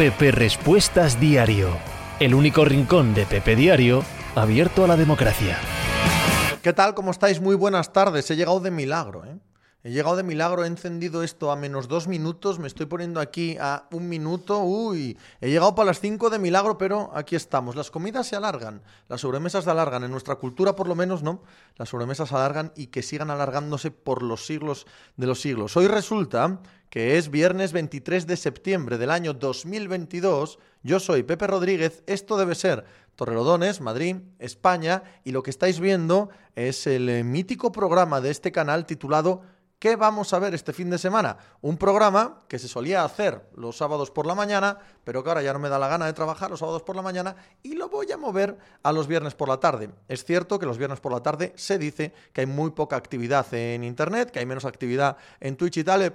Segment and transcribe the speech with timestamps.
[0.00, 1.76] Pepe Respuestas Diario,
[2.20, 4.02] el único rincón de Pepe Diario
[4.34, 5.58] abierto a la democracia.
[6.62, 6.94] ¿Qué tal?
[6.94, 7.38] ¿Cómo estáis?
[7.38, 8.30] Muy buenas tardes.
[8.30, 9.36] He llegado de milagro, ¿eh?
[9.82, 13.56] He llegado de milagro, he encendido esto a menos dos minutos, me estoy poniendo aquí
[13.58, 17.76] a un minuto, uy, he llegado para las cinco de milagro, pero aquí estamos.
[17.76, 21.42] Las comidas se alargan, las sobremesas se alargan, en nuestra cultura por lo menos, ¿no?
[21.76, 24.86] Las sobremesas se alargan y que sigan alargándose por los siglos
[25.16, 25.74] de los siglos.
[25.78, 32.02] Hoy resulta que es viernes 23 de septiembre del año 2022, yo soy Pepe Rodríguez,
[32.06, 32.84] esto debe ser
[33.16, 38.84] Torrelodones, Madrid, España, y lo que estáis viendo es el mítico programa de este canal
[38.84, 39.42] titulado
[39.80, 41.38] ¿Qué vamos a ver este fin de semana?
[41.62, 45.54] Un programa que se solía hacer los sábados por la mañana, pero que ahora ya
[45.54, 48.12] no me da la gana de trabajar los sábados por la mañana y lo voy
[48.12, 49.88] a mover a los viernes por la tarde.
[50.06, 53.46] Es cierto que los viernes por la tarde se dice que hay muy poca actividad
[53.54, 56.14] en Internet, que hay menos actividad en Twitch y tal,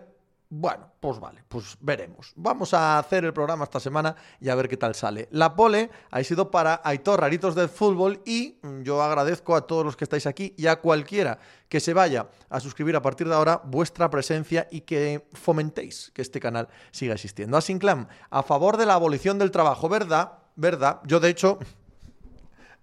[0.50, 2.32] bueno, pues vale, pues veremos.
[2.36, 5.28] Vamos a hacer el programa esta semana y a ver qué tal sale.
[5.32, 9.98] La pole ha sido para Aitor Raritos del Fútbol y yo agradezco a todos los
[9.98, 13.62] que estáis aquí y a cualquiera que se vaya a suscribir a partir de ahora
[13.66, 17.58] vuestra presencia y que fomentéis que este canal siga existiendo.
[17.58, 20.40] Asinclam, a favor de la abolición del trabajo, ¿verdad?
[20.56, 21.02] ¿Verdad?
[21.06, 21.60] Yo de hecho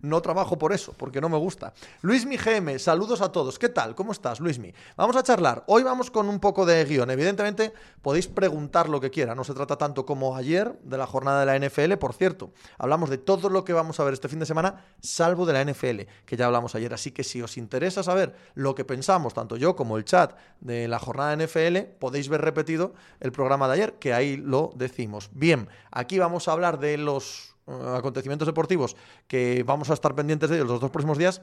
[0.03, 1.73] no trabajo por eso, porque no me gusta.
[2.03, 3.59] Luismi GM, saludos a todos.
[3.59, 3.95] ¿Qué tal?
[3.95, 4.75] ¿Cómo estás, Luismi?
[4.97, 5.65] Vamos a charlar.
[5.67, 7.11] Hoy vamos con un poco de guion.
[7.11, 7.73] Evidentemente,
[8.03, 9.35] podéis preguntar lo que quiera.
[9.35, 11.95] No se trata tanto como ayer de la jornada de la NFL.
[11.95, 15.47] Por cierto, hablamos de todo lo que vamos a ver este fin de semana, salvo
[15.47, 16.93] de la NFL, que ya hablamos ayer.
[16.93, 20.89] Así que si os interesa saber lo que pensamos, tanto yo como el chat de
[20.89, 25.31] la jornada de NFL, podéis ver repetido el programa de ayer, que ahí lo decimos.
[25.33, 27.52] Bien, aquí vamos a hablar de los
[27.95, 31.43] acontecimientos deportivos que vamos a estar pendientes de ellos los dos próximos días,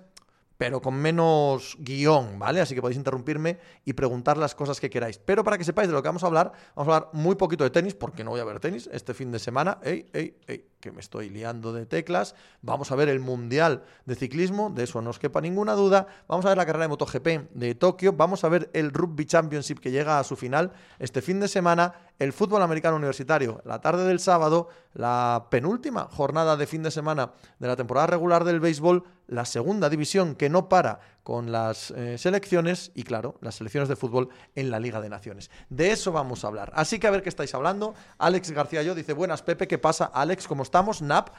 [0.59, 2.59] pero con menos guion, ¿vale?
[2.59, 5.17] Así que podéis interrumpirme y preguntar las cosas que queráis.
[5.17, 7.63] Pero para que sepáis de lo que vamos a hablar, vamos a hablar muy poquito
[7.63, 9.77] de tenis, porque no voy a ver tenis este fin de semana.
[9.83, 10.65] ¡Ey, ey, ey!
[10.81, 12.35] Que me estoy liando de teclas.
[12.61, 16.07] Vamos a ver el Mundial de Ciclismo, de eso no os quepa ninguna duda.
[16.27, 18.11] Vamos a ver la carrera de MotoGP de Tokio.
[18.11, 21.93] Vamos a ver el Rugby Championship que llega a su final este fin de semana.
[22.19, 27.31] El fútbol americano universitario, la tarde del sábado, la penúltima jornada de fin de semana
[27.59, 32.17] de la temporada regular del béisbol la segunda división que no para con las eh,
[32.17, 35.49] selecciones y, claro, las selecciones de fútbol en la Liga de Naciones.
[35.69, 36.73] De eso vamos a hablar.
[36.75, 37.93] Así que a ver qué estáis hablando.
[38.17, 40.05] Alex García yo dice, buenas Pepe, ¿qué pasa?
[40.13, 41.01] Alex, ¿cómo estamos?
[41.01, 41.29] Nap,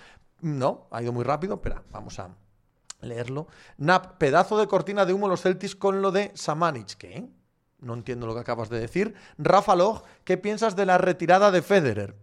[0.41, 2.31] no, ha ido muy rápido, espera, vamos a
[3.03, 3.49] leerlo.
[3.77, 7.29] Nap, pedazo de cortina de humo los Celtics con lo de Samanich, ¿qué?
[7.81, 9.15] No entiendo lo que acabas de decir.
[9.39, 12.15] Rafa Log, ¿qué piensas de la retirada de Federer?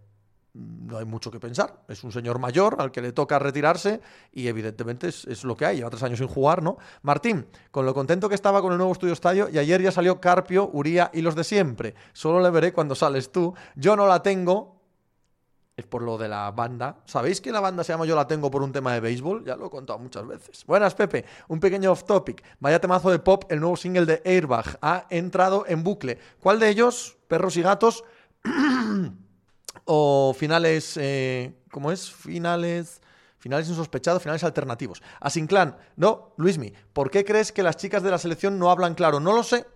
[0.58, 1.84] no hay mucho que pensar.
[1.88, 4.02] Es un señor mayor al que le toca retirarse
[4.32, 5.78] y evidentemente es, lo que hay.
[5.78, 6.78] Lleva tres años sin jugar, ¿no?
[7.04, 10.20] Martín, con lo contento que estaba con el nuevo estudio estadio y ayer ya salió
[10.20, 11.96] Carpio, Uría y los de siempre.
[12.14, 13.54] Solo le veré cuando sales tú.
[13.76, 14.77] Yo no la tengo.
[15.78, 17.04] Es por lo de la banda.
[17.06, 19.46] ¿Sabéis que la banda se llama Yo la tengo por un tema de béisbol?
[19.46, 20.66] Ya lo he contado muchas veces.
[20.66, 21.24] Buenas, Pepe.
[21.50, 22.44] Un pequeño off topic.
[22.60, 24.80] Vaya temazo de pop, el nuevo single de Airbag.
[24.82, 26.18] Ha entrado en bucle.
[26.40, 28.04] ¿Cuál de ellos, perros y gatos?
[29.86, 32.12] o finales, eh, ¿cómo es?
[32.12, 33.02] Finales...
[33.40, 35.04] Finales insospechados, finales alternativos.
[35.20, 39.20] Asinclan, no, Luismi, ¿por qué crees que las chicas de la selección no hablan claro?
[39.20, 39.68] No lo sé,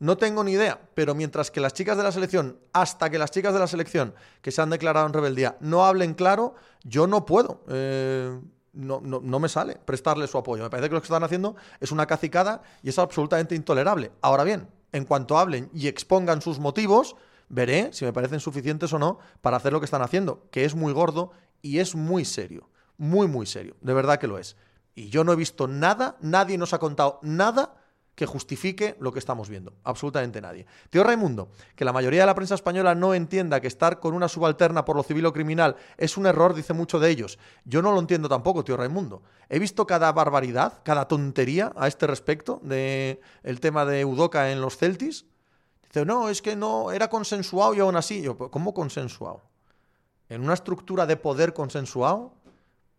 [0.00, 3.30] no tengo ni idea, pero mientras que las chicas de la selección, hasta que las
[3.30, 7.26] chicas de la selección que se han declarado en rebeldía no hablen claro, yo no
[7.26, 7.62] puedo.
[7.68, 8.40] Eh,
[8.72, 10.62] no, no, no, me sale prestarle su apoyo.
[10.62, 14.10] Me parece que lo que están haciendo es una cacicada y es absolutamente intolerable.
[14.22, 17.14] Ahora bien, en cuanto hablen y expongan sus motivos,
[17.50, 20.74] veré si me parecen suficientes o no para hacer lo que están haciendo, que es
[20.74, 24.56] muy gordo y es muy serio, muy, muy serio, de verdad que lo es.
[24.94, 27.74] Y yo no he visto nada, nadie nos ha contado nada
[28.20, 29.72] que justifique lo que estamos viendo.
[29.82, 30.66] Absolutamente nadie.
[30.90, 34.28] Tío Raimundo, que la mayoría de la prensa española no entienda que estar con una
[34.28, 37.38] subalterna por lo civil o criminal es un error, dice mucho de ellos.
[37.64, 39.22] Yo no lo entiendo tampoco, tío Raimundo.
[39.48, 44.60] He visto cada barbaridad, cada tontería a este respecto de el tema de Udoca en
[44.60, 45.24] los Celtis
[45.84, 48.20] Dice, no, es que no, era consensuado y aún así.
[48.20, 49.40] Yo, ¿cómo consensuado?
[50.28, 52.34] ¿En una estructura de poder consensuado?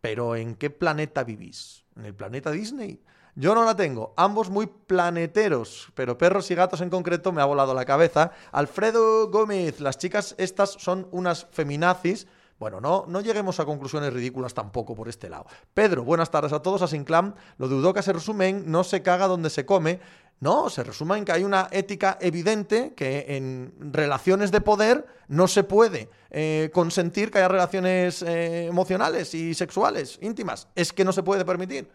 [0.02, 1.86] ¿Pero en qué planeta vivís?
[1.96, 3.00] ¿En el planeta Disney?
[3.36, 4.14] Yo no la tengo.
[4.18, 8.32] Ambos muy planeteros, pero perros y gatos en concreto me ha volado la cabeza.
[8.52, 12.28] Alfredo Gómez, las chicas estas son unas feminazis.
[12.60, 15.46] Bueno, no, no lleguemos a conclusiones ridículas tampoco por este lado.
[15.74, 17.34] Pedro, buenas tardes a todos, a Sinclam.
[17.58, 20.00] Lo de Udoca se resume en no se caga donde se come.
[20.42, 25.48] No, se resume en que hay una ética evidente que en relaciones de poder no
[25.48, 30.68] se puede eh, consentir que haya relaciones eh, emocionales y sexuales íntimas.
[30.76, 31.90] Es que no se puede permitir.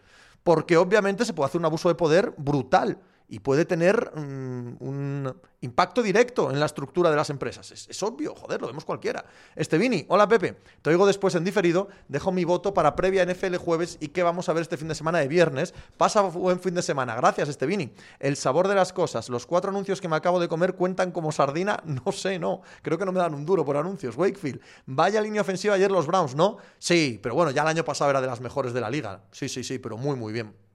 [0.47, 2.99] Porque obviamente se puede hacer un abuso de poder brutal
[3.29, 7.71] y puede tener mm, un impacto directo en la estructura de las empresas.
[7.71, 9.25] Es, obvio, joder, lo vemos cualquiera.
[9.55, 13.97] Estevini, hola Pepe, te oigo después en diferido, dejo mi voto para previa NFL jueves
[13.99, 15.73] y qué vamos a ver este fin de semana de viernes.
[15.97, 17.15] Pasa buen fin de semana.
[17.15, 17.91] Gracias, Estevini.
[18.19, 19.29] El sabor de las cosas.
[19.29, 21.83] Los cuatro anuncios que me acabo de comer cuentan como sardina.
[21.97, 22.61] No sé, no.
[22.83, 24.15] Creo que no me dan un duro por anuncios.
[24.15, 24.61] Wakefield.
[24.85, 26.57] Vaya línea ofensiva ayer los Browns, ¿no?
[26.77, 29.23] Sí, pero bueno, ya el año pasado era de las mejores de la liga.
[29.31, 30.66] Sí, sí, sí, pero muy, muy bien.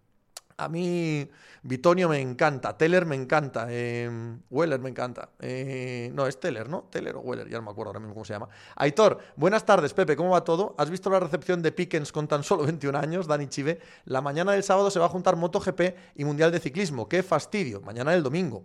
[0.64, 1.28] A mí
[1.62, 4.10] Bitonio me encanta, Teller me encanta, eh,
[4.50, 5.30] Weller me encanta.
[5.40, 6.84] Eh, no, es Teller, ¿no?
[6.90, 8.48] Teller o Weller, ya no me acuerdo ahora mismo cómo se llama.
[8.76, 10.74] Aitor, buenas tardes, Pepe, ¿cómo va todo?
[10.78, 13.80] ¿Has visto la recepción de Pickens con tan solo 21 años, Dani Chive?
[14.04, 15.80] La mañana del sábado se va a juntar MotoGP
[16.16, 17.08] y Mundial de Ciclismo.
[17.08, 17.80] ¡Qué fastidio!
[17.80, 18.64] Mañana del domingo.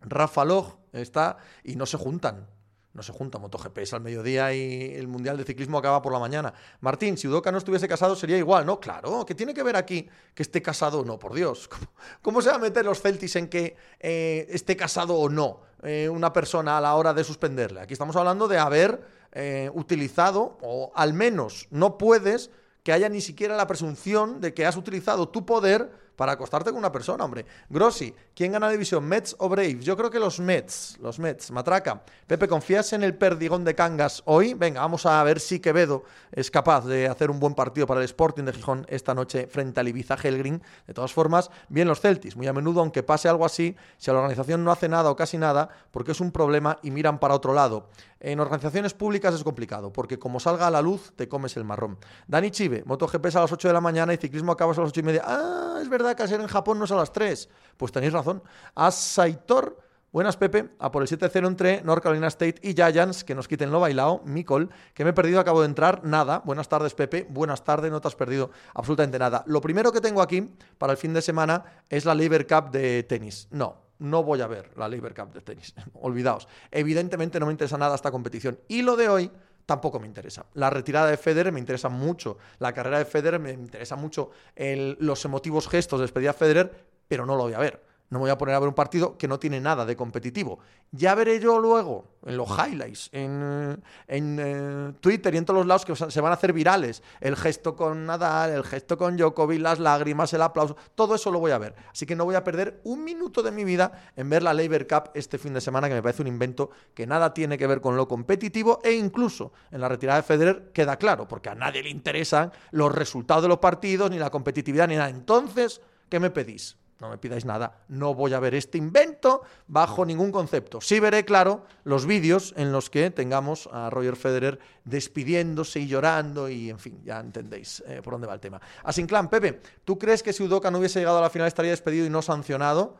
[0.00, 2.46] Rafa Log está y no se juntan
[2.94, 6.20] no se junta MotoGP es al mediodía y el Mundial de Ciclismo acaba por la
[6.20, 6.54] mañana.
[6.80, 8.78] Martín, si Udoca no estuviese casado sería igual, ¿no?
[8.78, 11.18] Claro, ¿qué tiene que ver aquí que esté casado o no?
[11.18, 11.68] Por Dios,
[12.22, 16.08] ¿cómo, se va a meter los Celtics en que eh, esté casado o no eh,
[16.08, 17.80] una persona a la hora de suspenderle?
[17.80, 19.02] Aquí estamos hablando de haber
[19.32, 22.50] eh, utilizado, o al menos no puedes
[22.84, 26.78] que haya ni siquiera la presunción de que has utilizado tu poder para acostarte con
[26.78, 27.44] una persona, hombre.
[27.68, 29.04] Grossi, ¿quién gana la división?
[29.04, 29.84] ¿Mets o Braves?
[29.84, 31.50] Yo creo que los Mets, los Mets.
[31.50, 32.02] Matraca.
[32.26, 34.54] Pepe, ¿confías en el perdigón de Cangas hoy?
[34.54, 38.04] Venga, vamos a ver si Quevedo es capaz de hacer un buen partido para el
[38.04, 40.62] Sporting de Gijón esta noche frente al Ibiza Helgrin.
[40.86, 42.36] De todas formas, bien los Celtis.
[42.36, 45.38] Muy a menudo, aunque pase algo así, si la organización no hace nada o casi
[45.38, 47.88] nada, porque es un problema y miran para otro lado.
[48.26, 51.98] En organizaciones públicas es complicado, porque como salga a la luz, te comes el marrón.
[52.26, 54.88] Dani Chive, MotoGP es a las 8 de la mañana y ciclismo acabas a las
[54.88, 55.22] 8 y media.
[55.26, 57.50] Ah, es verdad que ayer en Japón no es a las 3.
[57.76, 58.42] Pues tenéis razón.
[58.74, 59.76] Asaitor,
[60.10, 63.70] buenas Pepe, a por el 7-0 entre North Carolina State y Giants, que nos quiten
[63.70, 64.22] lo bailado.
[64.24, 66.02] Micol, que me he perdido, acabo de entrar.
[66.02, 66.40] Nada.
[66.46, 67.26] Buenas tardes, Pepe.
[67.28, 69.44] Buenas tardes, no te has perdido absolutamente nada.
[69.46, 73.02] Lo primero que tengo aquí para el fin de semana es la Labor Cup de
[73.02, 73.48] tenis.
[73.50, 75.74] No, no voy a ver la Labor Cup de tenis.
[75.94, 76.48] Olvidaos.
[76.70, 78.58] Evidentemente no me interesa nada esta competición.
[78.68, 79.30] Y lo de hoy
[79.66, 80.46] tampoco me interesa.
[80.54, 82.38] La retirada de Federer me interesa mucho.
[82.58, 84.30] La carrera de Federer me interesa mucho.
[84.56, 87.93] los emotivos gestos de despedida de Federer, pero no lo voy a ver.
[88.10, 90.58] No me voy a poner a ver un partido que no tiene nada de competitivo.
[90.92, 95.84] Ya veré yo luego en los highlights, en, eh, Twitter y en todos los lados
[95.84, 97.02] que se van a hacer virales.
[97.20, 100.76] El gesto con Nadal, el gesto con Djokovic, las lágrimas, el aplauso.
[100.94, 101.74] Todo eso lo voy a ver.
[101.90, 104.86] Así que no voy a perder un minuto de mi vida en ver la Labor
[104.86, 107.80] Cup este fin de semana, que me parece un invento que nada tiene que ver
[107.80, 111.82] con lo competitivo e incluso en la retirada de Federer queda claro, porque a nadie
[111.82, 115.08] le interesan los resultados de los partidos, ni la competitividad, ni nada.
[115.08, 116.76] Entonces, ¿qué me pedís?
[117.00, 120.80] No me pidáis nada, no voy a ver este invento bajo ningún concepto.
[120.80, 126.48] Sí veré, claro, los vídeos en los que tengamos a Roger Federer despidiéndose y llorando
[126.48, 128.60] y, en fin, ya entendéis eh, por dónde va el tema.
[128.84, 132.06] Asinclan, Pepe, ¿tú crees que si Udoca no hubiese llegado a la final estaría despedido
[132.06, 132.96] y no sancionado?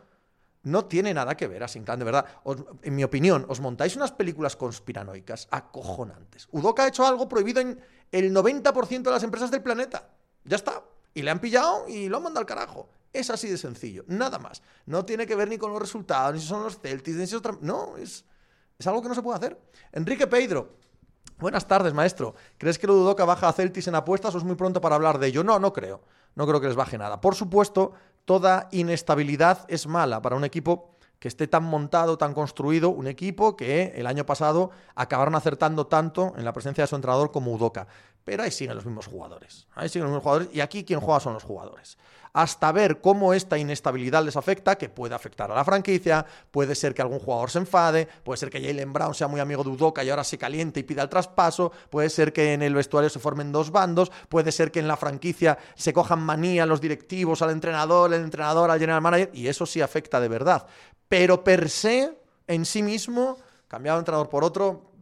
[0.65, 2.27] No tiene nada que ver, Asinclan, de verdad.
[2.83, 6.49] en mi opinión, os montáis unas películas conspiranoicas acojonantes.
[6.53, 7.79] Udoca ha hecho algo prohibido en
[8.11, 10.09] el 90% de las empresas del planeta.
[10.45, 10.83] Ya está.
[11.13, 12.89] Y le han pillado y lo han mandado al carajo.
[13.15, 14.61] Es así de sencillo, nada más.
[14.85, 17.35] No tiene que ver ni con los resultados, ni si son los Celtics, ni si
[17.35, 17.57] otra...
[17.63, 18.25] No, es,
[18.79, 19.59] es algo que no se puede hacer.
[19.93, 20.77] Enrique Pedro,
[21.39, 22.35] Buenas tardes, maestro.
[22.59, 25.27] ¿Crees que que baja a Celtics en apuestas o es muy pronto para hablar de
[25.27, 25.43] ello?
[25.43, 26.01] No, no creo.
[26.37, 27.21] No creo que les baje nada.
[27.21, 27.93] Por supuesto,
[28.25, 33.57] toda inestabilidad es mala para un equipo que esté tan montado, tan construido, un equipo
[33.57, 37.87] que el año pasado acabaron acertando tanto en la presencia de su entrenador como Udoca.
[38.25, 39.67] Pero ahí siguen los mismos jugadores.
[39.75, 41.97] Ahí siguen los mismos jugadores y aquí quien juega son los jugadores
[42.35, 46.93] hasta ver cómo esta inestabilidad les afecta, que puede afectar a la franquicia, puede ser
[46.93, 50.03] que algún jugador se enfade, puede ser que Jalen Brown sea muy amigo de Udoka
[50.03, 53.21] y ahora se caliente y pida el traspaso, puede ser que en el vestuario se
[53.21, 57.51] formen dos bandos, puede ser que en la franquicia se cojan manía los directivos al
[57.51, 60.67] entrenador, el entrenador al general manager, y eso sí afecta de verdad.
[61.09, 64.95] Pero per se, en sí mismo, cambiado de entrenador por otro,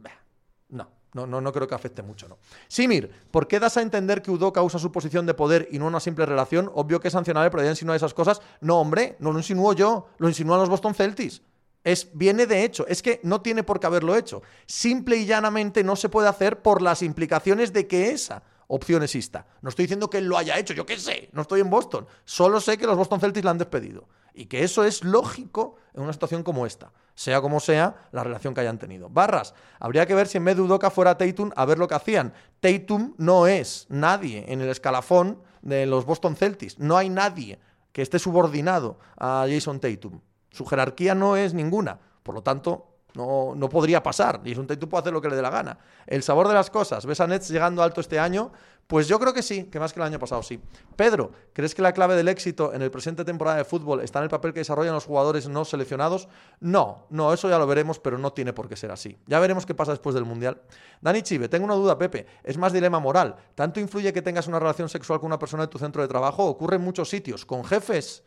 [1.15, 2.39] no, no, no creo que afecte mucho, ¿no?
[2.69, 5.87] Simir, ¿por qué das a entender que Udoka usa su posición de poder y no
[5.87, 6.71] una simple relación?
[6.75, 8.41] Obvio que es sancionable, pero ya insinúa esas cosas.
[8.63, 11.43] No, hombre, no lo insinúo yo, lo insinúan los Boston Celtics.
[11.85, 14.43] Es, viene de hecho, es que no tiene por qué haberlo hecho.
[14.67, 19.47] Simple y llanamente no se puede hacer por las implicaciones de que esa opción exista.
[19.61, 22.07] No estoy diciendo que él lo haya hecho, yo qué sé, no estoy en Boston.
[22.25, 24.09] Solo sé que los Boston Celtics la han despedido.
[24.35, 28.55] Y que eso es lógico en una situación como esta, sea como sea la relación
[28.55, 29.09] que hayan tenido.
[29.09, 32.33] Barras, habría que ver si en vez de fuera Tatum a ver lo que hacían.
[32.61, 36.79] Tatum no es nadie en el escalafón de los Boston Celtics.
[36.79, 37.59] No hay nadie
[37.93, 40.21] que esté subordinado a Jason Tatum.
[40.51, 42.01] Su jerarquía no es ninguna.
[42.23, 44.41] Por lo tanto, No, no podría pasar.
[44.45, 45.79] Y es un tú puede hacer lo que le dé la gana.
[46.07, 47.05] El sabor de las cosas.
[47.05, 48.53] ¿Ves a Nets llegando alto este año?
[48.87, 50.61] Pues yo creo que sí, que más que el año pasado sí.
[50.97, 54.25] Pedro, ¿crees que la clave del éxito en el presente temporada de fútbol está en
[54.25, 56.29] el papel que desarrollan los jugadores no seleccionados?
[56.61, 59.17] No, no, eso ya lo veremos, pero no tiene por qué ser así.
[59.27, 60.61] Ya veremos qué pasa después del Mundial.
[61.01, 62.27] Dani Chive, tengo una duda, Pepe.
[62.43, 63.37] Es más dilema moral.
[63.55, 66.45] ¿Tanto influye que tengas una relación sexual con una persona de tu centro de trabajo?
[66.45, 67.47] ¿Ocurre en muchos sitios?
[67.47, 68.25] ¿Con jefes?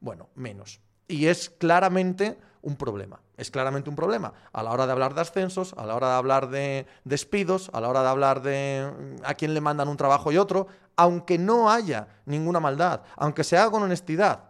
[0.00, 0.80] Bueno, menos.
[1.06, 3.20] Y es claramente un problema.
[3.36, 4.32] Es claramente un problema.
[4.52, 7.80] A la hora de hablar de ascensos, a la hora de hablar de despidos, a
[7.80, 10.66] la hora de hablar de mm, a quién le mandan un trabajo y otro,
[10.96, 14.44] aunque no haya ninguna maldad, aunque se haga con honestidad,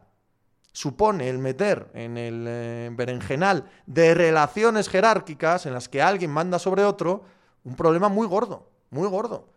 [0.73, 6.59] supone el meter en el eh, berenjenal de relaciones jerárquicas en las que alguien manda
[6.59, 7.25] sobre otro,
[7.65, 9.49] un problema muy gordo, muy gordo.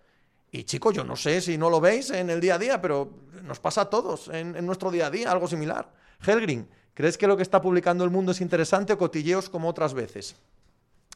[0.51, 3.09] Y chicos, yo no sé si no lo veis en el día a día, pero
[3.43, 5.91] nos pasa a todos en, nuestro día a día algo similar.
[6.25, 9.93] Helgrin, ¿Crees que lo que está publicando el mundo es interesante o cotilleos como otras
[9.93, 10.35] veces?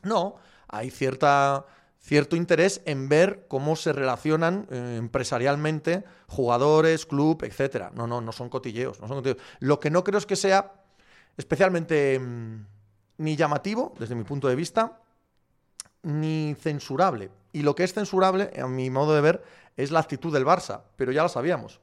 [0.04, 0.36] No,
[0.68, 1.66] hay cierta,
[2.00, 7.90] cierto interés en ver cómo se relacionan eh, empresarialmente jugadores, club, etcétera.
[7.96, 9.42] No, no, no son cotilleos, no son cotilleos.
[9.58, 10.72] Lo que no creo es que sea
[11.36, 12.66] especialmente mm,
[13.18, 15.00] ni llamativo, desde mi punto de vista,
[16.04, 17.32] ni censurable.
[17.54, 19.44] Y lo que es censurable, a mi modo de ver,
[19.78, 21.82] es la actitud del Barça, pero ya lo sabíamos.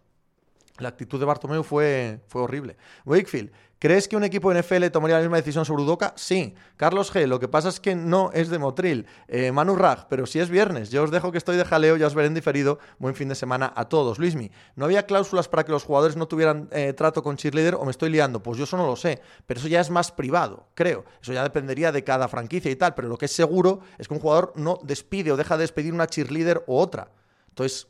[0.78, 2.76] La actitud de Bartomeu fue, fue horrible.
[3.04, 6.12] Wakefield, ¿Crees que un equipo NFL tomaría la misma decisión sobre Udoca?
[6.16, 6.52] Sí.
[6.76, 9.06] Carlos G, lo que pasa es que no es de Motril.
[9.28, 12.08] Eh, Manu Rag, pero si es viernes, yo os dejo que estoy de jaleo, ya
[12.08, 12.80] os veré en diferido.
[12.98, 14.18] Buen fin de semana a todos.
[14.18, 17.84] Luismi, ¿no había cláusulas para que los jugadores no tuvieran eh, trato con cheerleader o
[17.84, 18.42] me estoy liando?
[18.42, 21.04] Pues yo eso no lo sé, pero eso ya es más privado, creo.
[21.22, 24.14] Eso ya dependería de cada franquicia y tal, pero lo que es seguro es que
[24.14, 27.12] un jugador no despide o deja de despedir una cheerleader o otra.
[27.50, 27.86] Entonces,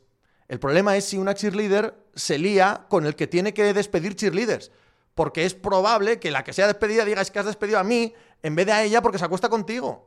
[0.48, 4.70] el problema es si una cheerleader se lía con el que tiene que despedir cheerleaders
[5.18, 8.14] porque es probable que la que sea despedida diga es que has despedido a mí
[8.40, 10.06] en vez de a ella porque se acuesta contigo.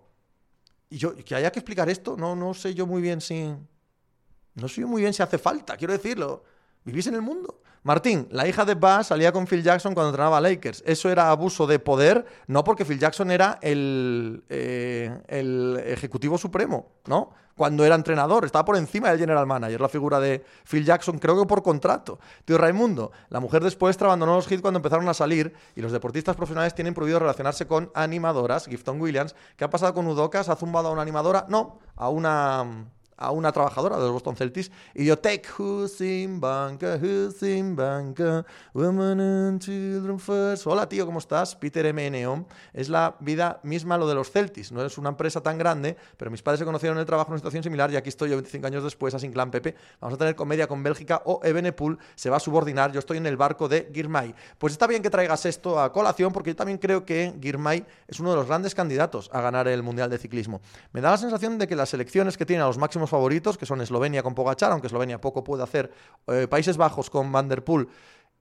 [0.89, 3.53] Y yo, que haya que explicar esto, no, no sé yo muy bien si.
[4.55, 6.45] No sé yo muy bien si hace falta, quiero decirlo.
[6.83, 7.61] Vivís en el mundo.
[7.83, 10.83] Martín, la hija de Bass salía con Phil Jackson cuando entrenaba a Lakers.
[10.85, 16.91] Eso era abuso de poder, no porque Phil Jackson era el, eh, el ejecutivo supremo,
[17.07, 17.31] ¿no?
[17.61, 21.39] cuando era entrenador, estaba por encima del general manager, la figura de Phil Jackson, creo
[21.39, 22.19] que por contrato.
[22.43, 26.35] Tío Raimundo, la mujer después abandonó los hits cuando empezaron a salir y los deportistas
[26.35, 28.65] profesionales tienen prohibido relacionarse con animadoras.
[28.65, 30.39] Gifton Williams, ¿qué ha pasado con Udoka?
[30.39, 31.45] ¿Ha zumbado a una animadora?
[31.49, 32.87] No, a una
[33.17, 37.75] a una trabajadora de los Boston Celtics y yo take who's in banca, who's in
[37.75, 40.65] banca, women and children first.
[40.65, 41.55] Hola tío, ¿cómo estás?
[41.55, 42.09] Peter M.
[42.09, 42.47] Neon.
[42.73, 44.71] Es la vida misma lo de los Celtics.
[44.71, 47.33] No es una empresa tan grande, pero mis padres se conocieron en el trabajo en
[47.33, 49.75] una situación similar y aquí estoy yo 25 años después, así clan Pepe.
[49.99, 52.91] Vamos a tener comedia con Bélgica o Ebenepool se va a subordinar.
[52.91, 54.33] Yo estoy en el barco de Girmay.
[54.57, 58.19] Pues está bien que traigas esto a colación porque yo también creo que Girmay es
[58.19, 60.61] uno de los grandes candidatos a ganar el Mundial de Ciclismo.
[60.91, 63.67] Me da la sensación de que las selecciones que tienen a los máximos favoritos, que
[63.67, 65.91] son Eslovenia con Pogachar, aunque Eslovenia poco puede hacer,
[66.27, 67.87] eh, Países Bajos con Van der Poel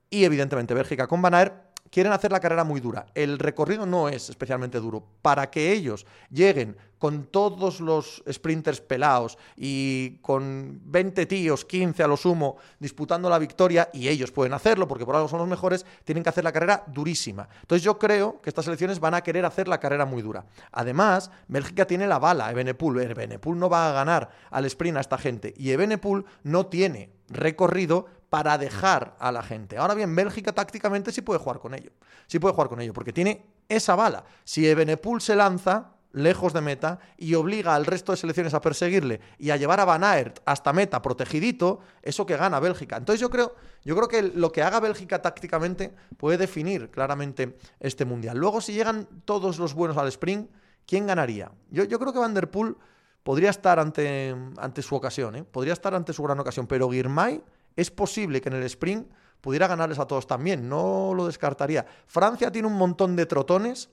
[0.09, 3.06] y evidentemente Bélgica con Van Aert, quieren hacer la carrera muy dura.
[3.14, 5.04] El recorrido no es especialmente duro.
[5.23, 12.06] Para que ellos lleguen con todos los sprinters pelados y con 20 tíos, 15 a
[12.06, 15.87] lo sumo, disputando la victoria, y ellos pueden hacerlo porque por algo son los mejores,
[16.04, 17.49] tienen que hacer la carrera durísima.
[17.62, 20.44] Entonces yo creo que estas selecciones van a querer hacer la carrera muy dura.
[20.73, 23.00] Además, Bélgica tiene la bala, Ebenepool.
[23.00, 28.06] Ebenepool no va a ganar al sprint a esta gente y Ebenepool no tiene recorrido
[28.31, 29.77] para dejar a la gente.
[29.77, 31.91] Ahora bien, Bélgica tácticamente sí puede jugar con ello.
[32.29, 34.25] Sí puede jugar con ello, porque tiene esa bala.
[34.45, 39.21] Si Ebenepool se lanza lejos de meta y obliga al resto de selecciones a perseguirle
[39.39, 42.97] y a llevar a Van Aert hasta meta protegidito, eso que gana Bélgica.
[42.97, 48.05] Entonces yo creo, yo creo que lo que haga Bélgica tácticamente puede definir claramente este
[48.05, 48.39] mundial.
[48.39, 50.51] Luego, si llegan todos los buenos al sprint,
[50.87, 51.51] ¿quién ganaría?
[51.71, 52.77] Yo, yo creo que Van der Poel
[53.23, 55.45] podría estar ante, ante su ocasión, ¿eh?
[55.45, 57.43] podría estar ante su gran ocasión, pero Girmay
[57.77, 59.11] es posible que en el sprint
[59.41, 61.87] pudiera ganarles a todos también, no lo descartaría.
[62.07, 63.89] Francia tiene un montón de trotones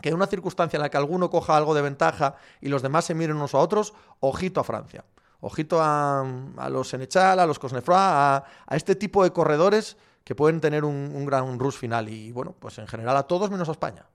[0.00, 3.04] que en una circunstancia en la que alguno coja algo de ventaja y los demás
[3.04, 5.04] se miren unos a otros, ojito a Francia.
[5.40, 6.24] Ojito a,
[6.70, 11.58] los Senechal, a los Cosnefroy, a, este tipo de corredores que pueden tener un, gran
[11.58, 12.08] rush final.
[12.08, 14.06] Y bueno, pues en general a todos menos a España.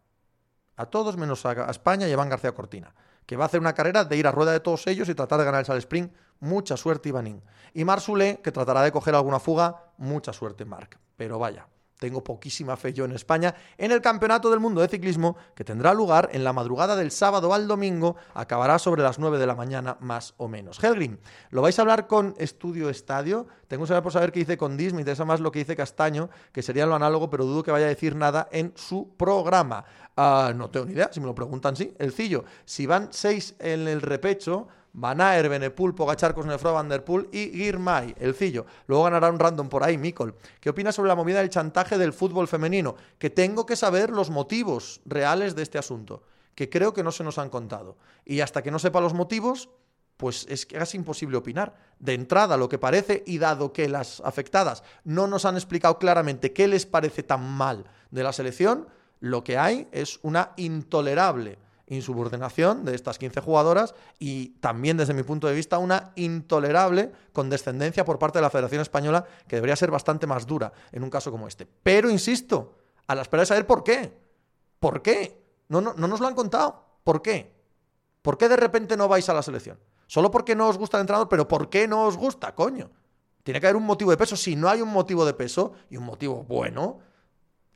[0.78, 2.94] A todos menos a, España y a Iván García Cortina,
[3.26, 5.40] que va a hacer una carrera de ir a rueda de todos ellos y tratar
[5.40, 6.14] de ganar el sprint.
[6.40, 7.42] Mucha suerte, Ivanín.
[7.74, 9.92] Y Marsulé, que tratará de coger alguna fuga.
[9.98, 10.98] Mucha suerte, Marc.
[11.16, 11.68] Pero vaya,
[12.00, 15.94] tengo poquísima fe yo en España, en el Campeonato del Mundo de Ciclismo que tendrá
[15.94, 19.98] lugar en la madrugada del sábado al domingo, acabará sobre las 9 de la mañana
[20.00, 20.84] más o menos.
[20.84, 21.18] Helgrim,
[21.50, 23.48] ¿lo vais a hablar con Estudio Estadio?
[23.68, 25.76] Tengo que saber por saber qué dice con Dis, me interesa más lo que dice
[25.76, 29.84] Castaño, que sería lo análogo, pero dudo que vaya a decir nada en su programa.
[30.16, 31.94] Ah, no tengo ni idea, si me lo preguntan, sí.
[31.98, 34.68] El Cillo, si van seis en el repecho,
[35.00, 38.66] Van Aer, Benepul, Pogachar, Cosnefro, Van Der Poel y Girmay, el Cillo.
[38.88, 40.34] Luego ganará un random por ahí, Mikol.
[40.60, 42.96] ¿Qué opinas sobre la movida del chantaje del fútbol femenino?
[43.20, 46.24] Que tengo que saber los motivos reales de este asunto,
[46.56, 47.98] que creo que no se nos han contado.
[48.26, 49.70] Y hasta que no sepa los motivos,
[50.18, 51.76] pues es casi imposible opinar.
[52.00, 56.54] De entrada, lo que parece, y dado que las afectadas no nos han explicado claramente
[56.54, 58.88] qué les parece tan mal de la selección,
[59.20, 65.24] lo que hay es una intolerable insubordinación de estas 15 jugadoras y también desde mi
[65.24, 69.90] punto de vista una intolerable condescendencia por parte de la Federación Española que debería ser
[69.90, 71.66] bastante más dura en un caso como este.
[71.66, 72.76] Pero insisto,
[73.08, 74.14] a la espera de saber por qué.
[74.80, 75.42] ¿Por qué?
[75.70, 77.00] No, no, no nos lo han contado.
[77.04, 77.56] ¿Por qué?
[78.22, 79.80] ¿Por qué de repente no vais a la selección?
[80.08, 82.92] Solo porque no os gusta el entrenador, pero ¿por qué no os gusta, coño?
[83.44, 84.36] Tiene que haber un motivo de peso.
[84.36, 87.00] Si no hay un motivo de peso y un motivo bueno,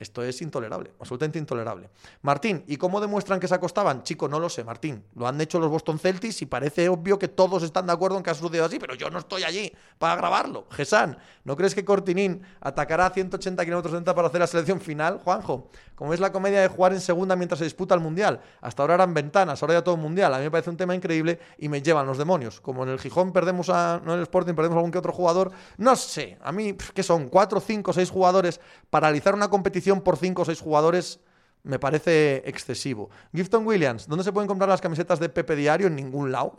[0.01, 1.89] esto es intolerable, absolutamente intolerable.
[2.23, 4.01] Martín, ¿y cómo demuestran que se acostaban?
[4.01, 5.03] Chico, no lo sé, Martín.
[5.15, 8.23] Lo han hecho los Boston Celtics y parece obvio que todos están de acuerdo en
[8.23, 10.65] que ha sucedido así, pero yo no estoy allí para grabarlo.
[10.71, 15.19] Gesan, ¿no crees que Cortinín atacará a 180 km para hacer la selección final?
[15.19, 18.41] Juanjo, como es la comedia de jugar en segunda mientras se disputa el Mundial.
[18.61, 20.33] Hasta ahora eran ventanas, ahora ya todo Mundial.
[20.33, 22.59] A mí me parece un tema increíble y me llevan los demonios.
[22.59, 25.13] Como en el Gijón perdemos a, no en el Sporting, perdemos a algún que otro
[25.13, 25.51] jugador.
[25.77, 27.27] No sé, a mí, ¿qué son?
[27.27, 31.19] ¿Cuatro, cinco, seis jugadores para realizar una competición por 5 o 6 jugadores
[31.63, 33.09] me parece excesivo.
[33.35, 35.87] Gifton Williams, ¿dónde se pueden comprar las camisetas de Pepe Diario?
[35.87, 36.55] En ningún lado.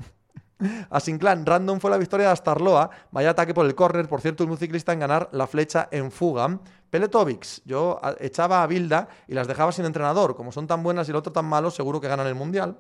[0.91, 2.91] A Sinclan, random fue la victoria de Astarloa.
[3.11, 4.09] Vaya ataque por el córner.
[4.09, 6.61] Por cierto, un ciclista en ganar la flecha en fuga.
[6.89, 10.37] Peletovics, yo echaba a Bilda y las dejaba sin entrenador.
[10.37, 12.79] Como son tan buenas y el otro tan malo, seguro que ganan el mundial.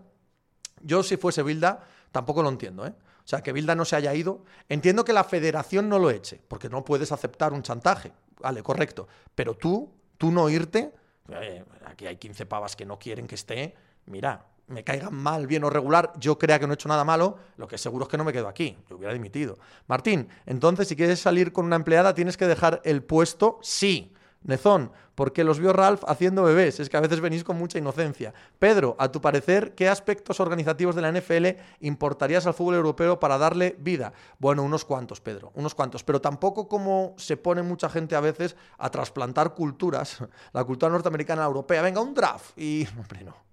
[0.82, 1.80] Yo, si fuese Bilda,
[2.12, 2.94] tampoco lo entiendo, ¿eh?
[3.25, 4.44] O sea, que Bilda no se haya ido.
[4.68, 8.12] Entiendo que la federación no lo eche, porque no puedes aceptar un chantaje.
[8.40, 9.06] Vale, correcto.
[9.35, 9.90] Pero tú,
[10.23, 10.93] tú no irte,
[11.31, 13.75] eh, aquí hay 15 pavas que no quieren que esté,
[14.07, 17.38] mira, me caigan mal, bien o regular, yo crea que no he hecho nada malo,
[17.57, 19.59] lo que seguro es que no me quedo aquí, yo hubiera dimitido.
[19.88, 24.12] Martín, entonces si quieres salir con una empleada tienes que dejar el puesto, sí.
[24.44, 28.32] Nezón, porque los vio Ralph haciendo bebés, es que a veces venís con mucha inocencia.
[28.58, 33.38] Pedro, a tu parecer, ¿qué aspectos organizativos de la NFL importarías al fútbol europeo para
[33.38, 34.12] darle vida?
[34.38, 38.57] Bueno, unos cuantos, Pedro, unos cuantos, pero tampoco como se pone mucha gente a veces
[38.78, 40.18] a trasplantar culturas,
[40.52, 41.83] la cultura norteamericana a la europea.
[41.83, 42.59] Venga, un draft.
[42.59, 43.52] Y, hombre, no.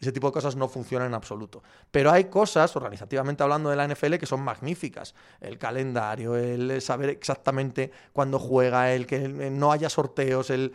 [0.00, 1.62] Ese tipo de cosas no funcionan en absoluto.
[1.90, 5.14] Pero hay cosas, organizativamente hablando de la NFL, que son magníficas.
[5.40, 10.72] El calendario, el saber exactamente cuándo juega, el que no haya sorteos, el,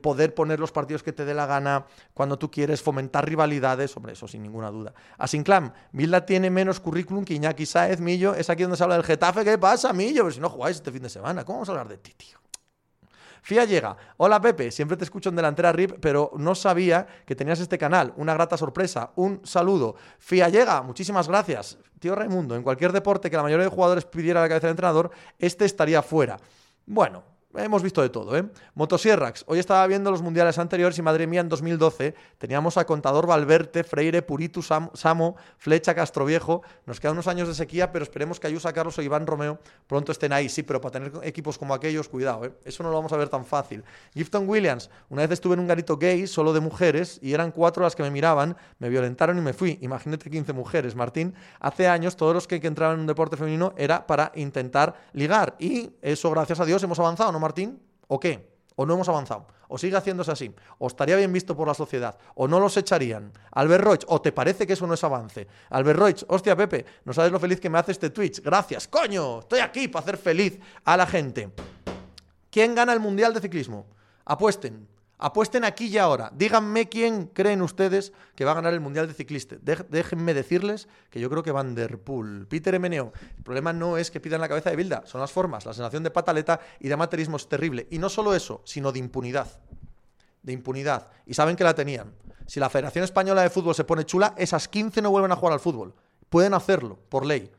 [0.00, 4.12] poder poner los partidos que te dé la gana cuando tú quieres, fomentar rivalidades, hombre,
[4.12, 4.92] eso sin ninguna duda.
[5.18, 9.04] Asinclam, Vilda tiene menos currículum que Iñaki Saez, Millo, es aquí donde se habla del
[9.04, 10.22] Getafe, ¿qué pasa, Millo?
[10.22, 12.38] Pero si no jugáis este fin de semana, ¿cómo vamos a hablar de ti, tío?
[13.48, 13.96] Fía llega.
[14.18, 18.12] Hola Pepe, siempre te escucho en delantera RIP, pero no sabía que tenías este canal.
[18.18, 19.12] Una grata sorpresa.
[19.16, 19.94] Un saludo.
[20.18, 21.78] Fía llega, muchísimas gracias.
[21.98, 25.10] Tío Raimundo, en cualquier deporte que la mayoría de jugadores pidiera la cabeza del entrenador,
[25.38, 26.36] este estaría fuera.
[26.84, 27.22] Bueno,
[27.56, 28.44] Hemos visto de todo, ¿eh?
[28.74, 29.44] Motosierrax.
[29.46, 33.84] Hoy estaba viendo los mundiales anteriores y madre mía, en 2012 teníamos a Contador Valverde,
[33.84, 36.60] Freire, Puritu, Samo, Flecha, Castroviejo.
[36.84, 40.12] Nos quedan unos años de sequía, pero esperemos que Ayusa, Carlos o Iván Romeo pronto
[40.12, 40.50] estén ahí.
[40.50, 42.52] Sí, pero para tener equipos como aquellos, cuidado, ¿eh?
[42.66, 43.82] Eso no lo vamos a ver tan fácil.
[44.12, 44.90] Gifton Williams.
[45.08, 48.02] Una vez estuve en un garito gay, solo de mujeres, y eran cuatro las que
[48.02, 49.78] me miraban, me violentaron y me fui.
[49.80, 51.34] Imagínate 15 mujeres, Martín.
[51.60, 55.56] Hace años todos los que, que entraban en un deporte femenino era para intentar ligar.
[55.58, 57.37] Y eso, gracias a Dios, hemos avanzado, ¿no?
[57.38, 57.82] Martín?
[58.06, 58.48] ¿O qué?
[58.76, 59.46] ¿O no hemos avanzado?
[59.68, 60.54] ¿O sigue haciéndose así?
[60.78, 62.16] ¿O estaría bien visto por la sociedad?
[62.34, 63.32] ¿O no los echarían?
[63.52, 65.46] Albert Roig, ¿o te parece que eso no es avance?
[65.70, 68.40] Albert Roig, hostia Pepe, no sabes lo feliz que me hace este Twitch.
[68.40, 71.52] Gracias, coño, estoy aquí para hacer feliz a la gente.
[72.50, 73.86] ¿Quién gana el Mundial de Ciclismo?
[74.24, 74.97] Apuesten.
[75.18, 76.30] Apuesten aquí y ahora.
[76.32, 79.56] Díganme quién creen ustedes que va a ganar el Mundial de Ciclista.
[79.60, 82.46] déjenme decirles que yo creo que Van Der Poel.
[82.46, 83.12] Peter Emeneo.
[83.36, 85.66] El problema no es que pidan la cabeza de Bilda, son las formas.
[85.66, 87.88] La sensación de pataleta y de amaterismo es terrible.
[87.90, 89.48] Y no solo eso, sino de impunidad.
[90.42, 91.08] De impunidad.
[91.26, 92.14] Y saben que la tenían.
[92.46, 95.52] Si la Federación Española de Fútbol se pone chula, esas 15 no vuelven a jugar
[95.52, 95.94] al fútbol.
[96.30, 97.50] Pueden hacerlo, por ley.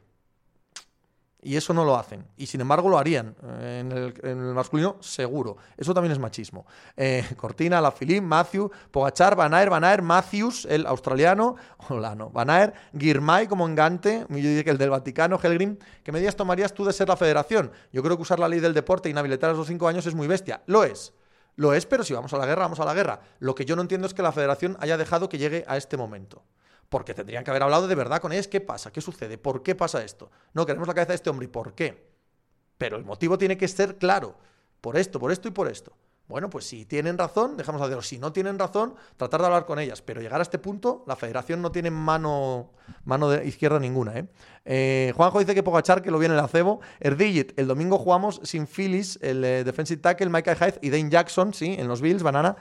[1.41, 2.25] Y eso no lo hacen.
[2.35, 3.33] Y sin embargo lo harían.
[3.43, 5.55] Eh, en el, masculino, seguro.
[5.77, 6.65] Eso también es machismo.
[6.97, 11.55] Eh, Cortina, La Filip, Matthew, Pogachar, Van Aer, Van Aer, Matthews, el australiano,
[11.89, 15.77] hola, no, Van Aer, Girmay como engante, yo diría que el del Vaticano, Helgrim.
[16.03, 17.71] ¿Qué medidas tomarías tú de ser la federación?
[17.93, 20.15] Yo creo que usar la ley del deporte e inhabilitar a los cinco años es
[20.15, 20.61] muy bestia.
[20.65, 21.13] Lo es.
[21.55, 23.21] Lo es, pero si vamos a la guerra, vamos a la guerra.
[23.39, 25.97] Lo que yo no entiendo es que la federación haya dejado que llegue a este
[25.97, 26.43] momento.
[26.89, 28.47] Porque tendrían que haber hablado de verdad con ellos.
[28.47, 28.91] ¿Qué pasa?
[28.91, 29.37] ¿Qué sucede?
[29.37, 30.31] ¿Por qué pasa esto?
[30.53, 31.45] No, queremos la cabeza de este hombre.
[31.45, 32.09] ¿Y por qué?
[32.77, 34.35] Pero el motivo tiene que ser claro.
[34.81, 35.93] Por esto, por esto y por esto.
[36.29, 38.03] Bueno, pues si tienen razón, dejamos hacerlo.
[38.03, 40.03] Si no tienen razón, tratar de hablar con ellas.
[40.03, 42.69] Pero llegar a este punto, la federación no tiene mano,
[43.03, 44.15] mano de izquierda ninguna.
[44.19, 44.27] ¿eh?
[44.63, 46.81] Eh, Juanjo dice que Pogachar, que lo viene el acebo.
[46.99, 51.51] Erdigit, el domingo jugamos sin Phillies, el eh, defensive tackle, Michael Hyde y Dane Jackson,
[51.51, 52.55] sí, en los Bills, Banana.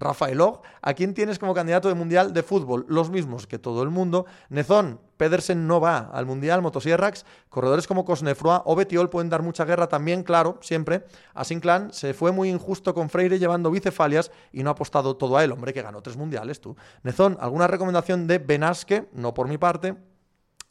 [0.00, 2.84] Rafael Og, ¿a quién tienes como candidato de Mundial de Fútbol?
[2.88, 4.26] Los mismos que todo el mundo.
[4.48, 9.64] Nezón, Pedersen no va al Mundial, Motosierrax, corredores como Cosnefroa o Betiol pueden dar mucha
[9.64, 11.04] guerra también, claro, siempre.
[11.34, 15.44] Asinclan se fue muy injusto con Freire llevando bicefalias y no ha apostado todo a
[15.44, 16.76] él, hombre, que ganó tres mundiales, tú.
[17.02, 19.08] Nezón, ¿alguna recomendación de Benasque?
[19.12, 20.07] No por mi parte.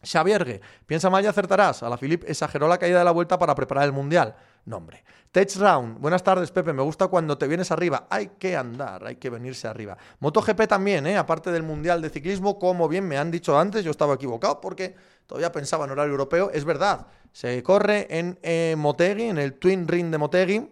[0.07, 1.83] Xaviergue, piensa mal y acertarás.
[1.83, 4.35] A la Filip exageró la caída de la vuelta para preparar el Mundial.
[4.65, 5.03] Nombre.
[5.31, 8.07] Tech Round, buenas tardes Pepe, me gusta cuando te vienes arriba.
[8.09, 9.97] Hay que andar, hay que venirse arriba.
[10.19, 11.17] MotoGP también, ¿eh?
[11.17, 14.95] aparte del Mundial de Ciclismo, como bien me han dicho antes, yo estaba equivocado porque
[15.25, 16.49] todavía pensaba en horario europeo.
[16.51, 20.71] Es verdad, se corre en eh, Motegi, en el Twin Ring de Motegi,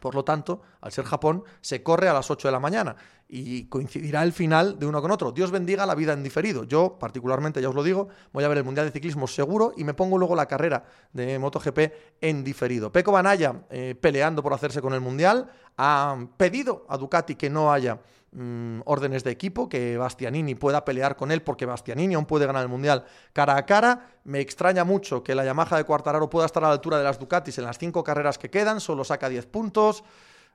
[0.00, 2.96] por lo tanto, al ser Japón, se corre a las 8 de la mañana
[3.36, 5.32] y coincidirá el final de uno con otro.
[5.32, 6.62] Dios bendiga la vida en diferido.
[6.62, 9.82] Yo, particularmente, ya os lo digo, voy a ver el Mundial de Ciclismo seguro y
[9.82, 11.78] me pongo luego la carrera de MotoGP
[12.20, 12.92] en diferido.
[12.92, 17.72] Peco Banaya, eh, peleando por hacerse con el Mundial, ha pedido a Ducati que no
[17.72, 17.98] haya
[18.30, 22.62] mm, órdenes de equipo, que Bastianini pueda pelear con él, porque Bastianini aún puede ganar
[22.62, 24.10] el Mundial cara a cara.
[24.22, 27.18] Me extraña mucho que la Yamaha de Cuartararo pueda estar a la altura de las
[27.18, 30.04] Ducatis en las cinco carreras que quedan, solo saca 10 puntos.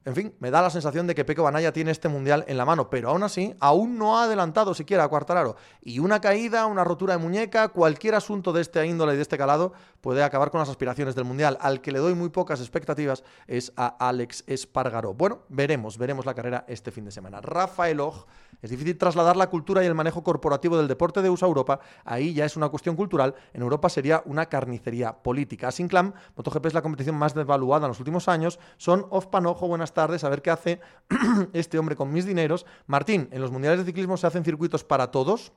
[0.06, 2.64] En fin, me da la sensación de que Peco Banaya tiene este mundial en la
[2.64, 5.58] mano, pero aún así, aún no ha adelantado siquiera a Cuartararo.
[5.82, 9.38] Y una caída, una rotura de muñeca, cualquier asunto de este índole y de este
[9.38, 11.58] calado puede acabar con las aspiraciones del mundial.
[11.60, 15.14] Al que le doy muy pocas expectativas es a Alex Espargaró.
[15.14, 17.42] Bueno, veremos, veremos la carrera este fin de semana.
[17.42, 18.26] Rafael Oj
[18.62, 21.80] es difícil trasladar la cultura y el manejo corporativo del deporte de USA a Europa.
[22.04, 23.36] Ahí ya es una cuestión cultural.
[23.54, 25.70] En Europa sería una carnicería política.
[25.70, 28.60] Asinclam, MotoGP es la competición más devaluada en los últimos años.
[28.78, 30.80] Son off panojo, buenas tardes, a ver qué hace
[31.54, 32.66] este hombre con mis dineros.
[32.88, 35.52] Martín, ¿en los mundiales de ciclismo se hacen circuitos para todos?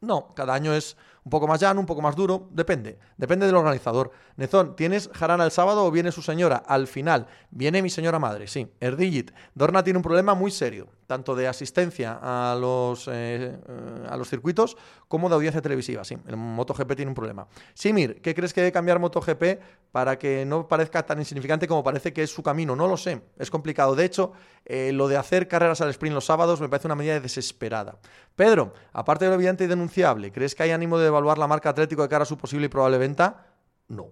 [0.00, 3.56] No, cada año es un poco más llano, un poco más duro, depende, depende del
[3.56, 4.10] organizador.
[4.36, 6.56] Nezón, ¿tienes jarana el sábado o viene su señora?
[6.66, 8.70] Al final, viene mi señora madre, sí.
[8.80, 14.16] Erdigit, Dorna tiene un problema muy serio, tanto de asistencia a los, eh, eh, a
[14.16, 14.76] los circuitos
[15.08, 16.16] como de audiencia televisiva, sí.
[16.26, 17.46] El MotoGP tiene un problema.
[17.74, 19.60] Simir, ¿qué crees que debe cambiar MotoGP
[19.92, 22.74] para que no parezca tan insignificante como parece que es su camino?
[22.74, 23.94] No lo sé, es complicado.
[23.94, 24.32] De hecho,
[24.64, 27.98] eh, lo de hacer carreras al sprint los sábados me parece una medida desesperada.
[28.36, 31.70] Pedro, aparte de lo evidente y denunciable, ¿crees que hay ánimo de evaluar la marca
[31.70, 33.46] Atlético de cara a su posible y probable venta?
[33.88, 34.08] No.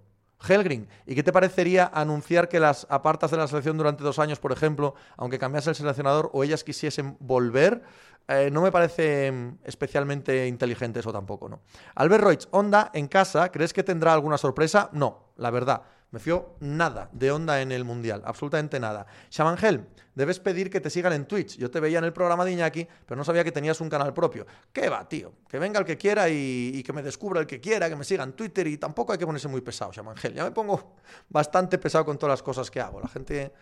[0.47, 4.39] Helgrin, ¿y qué te parecería anunciar que las apartas de la selección durante dos años,
[4.39, 7.83] por ejemplo, aunque cambiase el seleccionador o ellas quisiesen volver?
[8.29, 11.61] Eh, no me parece mm, especialmente inteligente eso tampoco, ¿no?
[11.95, 14.91] Albert Reutz, Honda en casa, ¿crees que tendrá alguna sorpresa?
[14.93, 15.83] No, la verdad.
[16.11, 19.07] Me fío nada de onda en el Mundial, absolutamente nada.
[19.31, 21.59] Shamangel, debes pedir que te sigan en Twitch.
[21.59, 24.15] Yo te veía en el programa de Iñaki, pero no sabía que tenías un canal
[24.15, 24.47] propio.
[24.73, 25.35] ¿Qué va, tío?
[25.47, 28.25] Que venga el que quiera y, que me descubra el que quiera, que me siga
[28.25, 30.33] en Twitter y tampoco hay que ponerse muy pesado, Shamangel.
[30.33, 30.95] Ya me pongo
[31.29, 33.01] bastante pesado con todas las cosas que hago.
[33.01, 33.53] La gente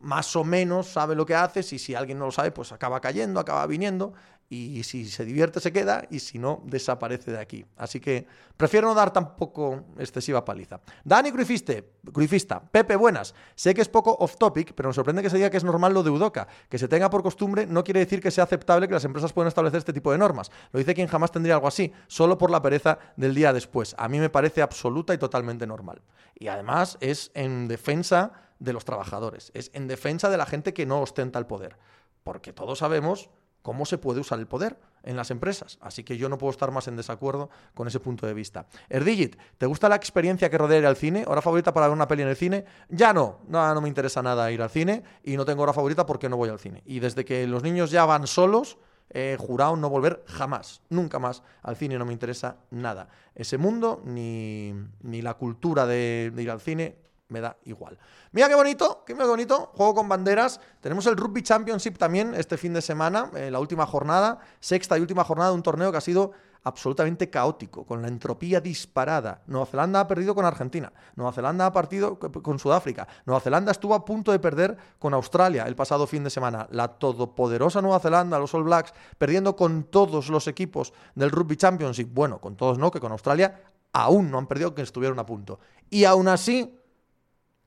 [0.00, 3.00] más o menos sabe lo que haces y si alguien no lo sabe, pues acaba
[3.00, 4.12] cayendo, acaba viniendo
[4.48, 7.66] y si se divierte se queda y si no desaparece de aquí.
[7.76, 10.80] Así que prefiero no dar tampoco excesiva paliza.
[11.04, 13.34] Dani Cruifiste, Cruifista, Pepe, buenas.
[13.56, 15.92] Sé que es poco off topic, pero me sorprende que se diga que es normal
[15.92, 16.46] lo de Udoca.
[16.68, 19.48] Que se tenga por costumbre no quiere decir que sea aceptable que las empresas puedan
[19.48, 20.50] establecer este tipo de normas.
[20.72, 23.96] Lo dice quien jamás tendría algo así, solo por la pereza del día después.
[23.98, 26.02] A mí me parece absoluta y totalmente normal.
[26.38, 30.86] Y además es en defensa de los trabajadores, es en defensa de la gente que
[30.86, 31.76] no ostenta el poder.
[32.22, 33.30] Porque todos sabemos
[33.66, 35.76] cómo se puede usar el poder en las empresas.
[35.80, 38.66] Así que yo no puedo estar más en desacuerdo con ese punto de vista.
[38.88, 41.24] Erdigit, ¿te gusta la experiencia que rodea ir al cine?
[41.26, 42.64] ¿Hora favorita para ver una peli en el cine?
[42.90, 46.06] Ya no, no, no me interesa nada ir al cine y no tengo hora favorita
[46.06, 46.84] porque no voy al cine.
[46.86, 48.78] Y desde que los niños ya van solos,
[49.10, 53.08] he jurado no volver jamás, nunca más al cine, no me interesa nada.
[53.34, 57.98] Ese mundo ni, ni la cultura de ir al cine me da igual.
[58.32, 60.60] Mira qué bonito, qué bonito, juego con banderas.
[60.80, 65.00] Tenemos el Rugby Championship también este fin de semana, eh, la última jornada, sexta y
[65.00, 69.42] última jornada de un torneo que ha sido absolutamente caótico, con la entropía disparada.
[69.46, 73.94] Nueva Zelanda ha perdido con Argentina, Nueva Zelanda ha partido con Sudáfrica, Nueva Zelanda estuvo
[73.94, 76.66] a punto de perder con Australia el pasado fin de semana.
[76.72, 82.08] La todopoderosa Nueva Zelanda, los All Blacks, perdiendo con todos los equipos del Rugby Championship.
[82.12, 83.60] Bueno, con todos no, que con Australia
[83.92, 85.60] aún no han perdido, que estuvieron a punto.
[85.88, 86.76] Y aún así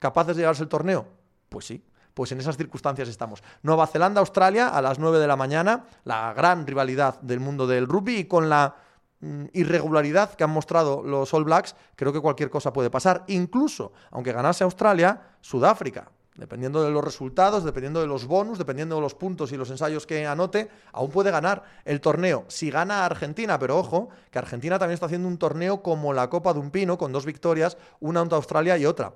[0.00, 1.06] capaces de llevarse el torneo?
[1.48, 1.84] Pues sí.
[2.12, 3.40] Pues en esas circunstancias estamos.
[3.62, 7.86] Nueva Zelanda, Australia a las 9 de la mañana, la gran rivalidad del mundo del
[7.86, 8.74] rugby y con la
[9.20, 13.22] mm, irregularidad que han mostrado los All Blacks, creo que cualquier cosa puede pasar.
[13.28, 16.10] Incluso, aunque ganase Australia, Sudáfrica
[16.40, 20.06] Dependiendo de los resultados, dependiendo de los bonus, dependiendo de los puntos y los ensayos
[20.06, 22.46] que anote, aún puede ganar el torneo.
[22.48, 26.54] Si gana Argentina, pero ojo, que Argentina también está haciendo un torneo como la Copa
[26.54, 29.12] de un Pino, con dos victorias, una ante Australia y otra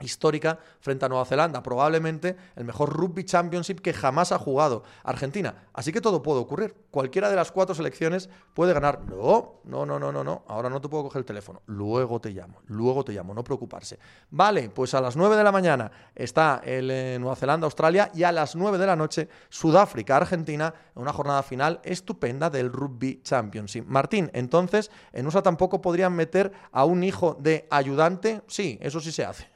[0.00, 5.54] histórica frente a Nueva Zelanda, probablemente el mejor rugby championship que jamás ha jugado Argentina.
[5.72, 6.74] Así que todo puede ocurrir.
[6.90, 9.00] Cualquiera de las cuatro selecciones puede ganar.
[9.04, 10.44] No, no, no, no, no, no.
[10.48, 11.62] Ahora no te puedo coger el teléfono.
[11.66, 13.98] Luego te llamo, luego te llamo, no preocuparse.
[14.30, 18.22] Vale, pues a las 9 de la mañana está el eh, Nueva Zelanda, Australia y
[18.22, 23.20] a las 9 de la noche Sudáfrica, Argentina, en una jornada final estupenda del Rugby
[23.22, 23.84] Championship.
[23.86, 28.42] Martín, entonces, en USA tampoco podrían meter a un hijo de ayudante.
[28.46, 29.48] Sí, eso sí se hace.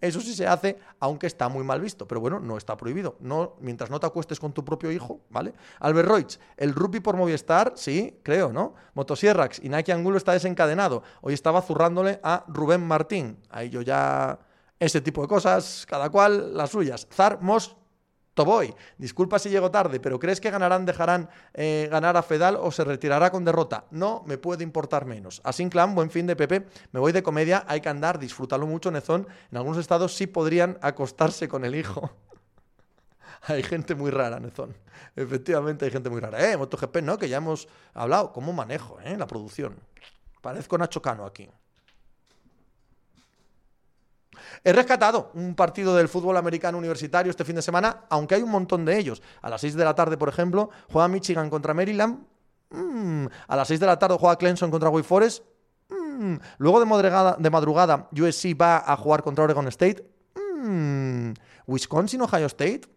[0.00, 3.16] Eso sí se hace, aunque está muy mal visto, pero bueno, no está prohibido.
[3.20, 5.52] No, mientras no te acuestes con tu propio hijo, ¿vale?
[5.80, 8.74] Albert Roig, el rugby por Movistar, sí, creo, ¿no?
[8.94, 11.02] Motosierrax, Nike Angulo está desencadenado.
[11.20, 13.38] Hoy estaba zurrándole a Rubén Martín.
[13.50, 14.38] Ahí yo ya.
[14.78, 17.08] Ese tipo de cosas, cada cual las suyas.
[17.10, 17.76] Zar Mos
[18.36, 22.70] Toboy, disculpa si llego tarde, pero ¿crees que ganarán, dejarán eh, ganar a Fedal o
[22.70, 23.86] se retirará con derrota?
[23.90, 25.40] No me puede importar menos.
[25.42, 28.90] Así clan, buen fin de Pepe, me voy de comedia, hay que andar, disfrútalo mucho,
[28.90, 29.26] Nezón.
[29.50, 32.10] En algunos estados sí podrían acostarse con el hijo.
[33.46, 34.76] hay gente muy rara, Nezón.
[35.16, 36.52] Efectivamente hay gente muy rara.
[36.52, 38.34] Eh, MotoGP, no, que ya hemos hablado.
[38.34, 39.76] ¿Cómo manejo, eh, la producción?
[40.42, 41.48] Parezco Nacho Cano aquí.
[44.64, 48.50] He rescatado un partido del fútbol americano universitario este fin de semana, aunque hay un
[48.50, 49.22] montón de ellos.
[49.42, 52.18] A las 6 de la tarde, por ejemplo, juega Michigan contra Maryland.
[52.70, 53.26] Mm.
[53.48, 55.44] A las 6 de la tarde juega Clemson contra Wake Forest.
[55.88, 56.36] Mm.
[56.58, 60.04] Luego de madrugada, USC va a jugar contra Oregon State.
[60.34, 61.32] Mm.
[61.66, 62.96] Wisconsin, Ohio State.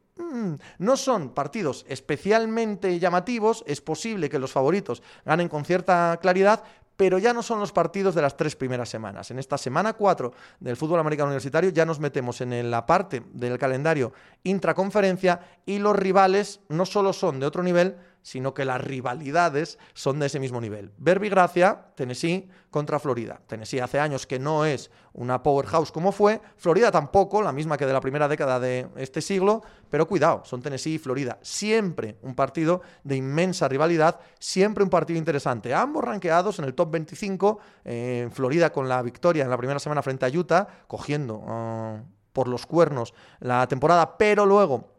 [0.77, 6.63] No son partidos especialmente llamativos, es posible que los favoritos ganen con cierta claridad,
[6.99, 9.31] pero ya no son los partidos de las tres primeras semanas.
[9.31, 13.57] En esta semana 4 del fútbol americano universitario ya nos metemos en la parte del
[13.57, 14.11] calendario
[14.43, 20.19] intraconferencia y los rivales no solo son de otro nivel, sino que las rivalidades son
[20.19, 20.91] de ese mismo nivel.
[20.97, 23.41] Verbi Gracia, Tennessee contra Florida.
[23.47, 27.85] Tennessee hace años que no es una powerhouse como fue, Florida tampoco, la misma que
[27.85, 31.39] de la primera década de este siglo, pero cuidado, son Tennessee y Florida.
[31.41, 35.73] Siempre un partido de inmensa rivalidad, siempre un partido interesante.
[35.73, 40.01] Ambos ranqueados en el top 25, eh, Florida con la victoria en la primera semana
[40.01, 42.01] frente a Utah, cogiendo ah,
[42.33, 44.93] por los cuernos la temporada, pero luego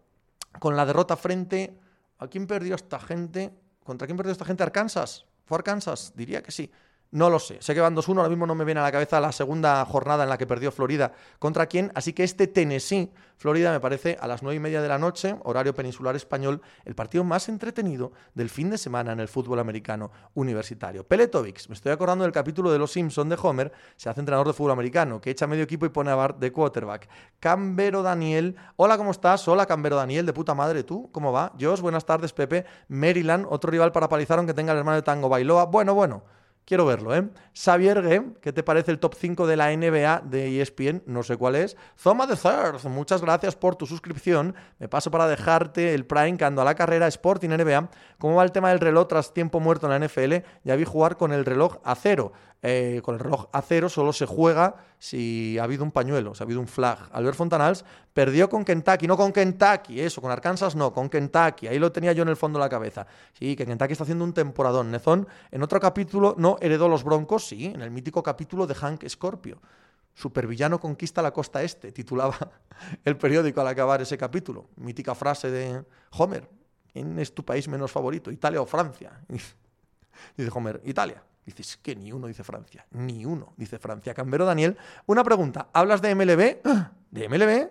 [0.58, 1.89] con la derrota frente ¿A
[2.28, 3.52] quién perdió esta gente?
[3.84, 4.62] ¿Contra quién perdió esta gente?
[4.62, 5.26] ¿Arkansas?
[5.44, 6.12] ¿Fue Arkansas?
[6.14, 6.70] Diría que sí.
[7.12, 7.58] No lo sé.
[7.60, 8.18] Sé que van 2-1.
[8.18, 10.70] Ahora mismo no me viene a la cabeza la segunda jornada en la que perdió
[10.70, 11.90] Florida contra quién.
[11.96, 15.34] Así que este Tennessee, Florida, me parece a las 9 y media de la noche,
[15.42, 20.12] horario peninsular español, el partido más entretenido del fin de semana en el fútbol americano
[20.34, 21.04] universitario.
[21.04, 24.52] Peletovics, me estoy acordando del capítulo de Los Simpson de Homer, se hace entrenador de
[24.52, 27.08] fútbol americano, que echa medio equipo y pone a Bart de quarterback.
[27.40, 28.54] Cambero Daniel.
[28.76, 29.48] Hola, ¿cómo estás?
[29.48, 30.84] Hola, Cambero Daniel, de puta madre.
[30.84, 31.10] ¿Tú?
[31.10, 31.52] ¿Cómo va?
[31.58, 32.66] Josh, buenas tardes, Pepe.
[32.86, 35.64] Maryland, otro rival para palizar aunque tenga el hermano de Tango Bailoa.
[35.64, 36.22] Bueno, bueno.
[36.64, 37.28] Quiero verlo, ¿eh?
[37.52, 41.02] Xavier Game, ¿qué te parece el top 5 de la NBA de ESPN?
[41.04, 41.76] No sé cuál es.
[41.98, 44.54] Zoma de Third, muchas gracias por tu suscripción.
[44.78, 47.90] Me paso para dejarte el Prime que ando a la carrera Sporting NBA.
[48.18, 50.46] ¿Cómo va el tema del reloj tras tiempo muerto en la NFL?
[50.62, 52.32] Ya vi jugar con el reloj a cero.
[52.62, 56.42] Eh, con el reloj a cero solo se juega si ha habido un pañuelo, si
[56.42, 57.08] ha habido un flag.
[57.12, 61.68] Albert Fontanals perdió con Kentucky, no con Kentucky, eso, con Arkansas no, con Kentucky.
[61.68, 63.06] Ahí lo tenía yo en el fondo de la cabeza.
[63.32, 64.90] Sí, que Kentucky está haciendo un temporadón.
[64.90, 69.08] Nezón, en otro capítulo, no heredó los Broncos, sí, en el mítico capítulo de Hank
[69.08, 69.58] Scorpio.
[70.12, 72.36] Supervillano conquista la costa este, titulaba
[73.04, 74.68] el periódico al acabar ese capítulo.
[74.76, 76.46] Mítica frase de Homer.
[76.92, 78.30] ¿Quién es tu país menos favorito?
[78.30, 79.18] ¿Italia o Francia?
[80.36, 81.22] Dice Homer, Italia.
[81.44, 84.14] Dices que ni uno dice Francia, ni uno dice Francia.
[84.14, 84.76] Cambero Daniel,
[85.06, 85.68] una pregunta.
[85.72, 86.62] ¿Hablas de MLB?
[87.10, 87.70] ¿De MLB?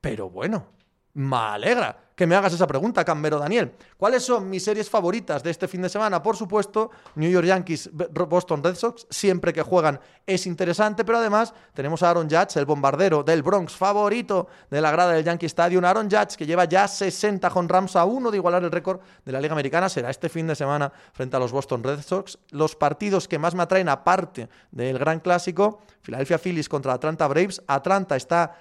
[0.00, 0.66] Pero bueno,
[1.14, 3.72] me alegra que me hagas esa pregunta, Cambero Daniel.
[3.96, 6.22] ¿Cuáles son mis series favoritas de este fin de semana?
[6.22, 11.54] Por supuesto, New York Yankees, Boston Red Sox, siempre que juegan es interesante, pero además
[11.74, 15.84] tenemos a Aaron Judge, el bombardero del Bronx, favorito de la grada del Yankee Stadium.
[15.84, 19.32] Aaron Judge, que lleva ya 60 con Rams a uno de igualar el récord de
[19.32, 22.38] la Liga Americana, será este fin de semana frente a los Boston Red Sox.
[22.50, 27.62] Los partidos que más me atraen, aparte del Gran Clásico, Philadelphia Phillies contra Atlanta Braves.
[27.66, 28.54] Atlanta está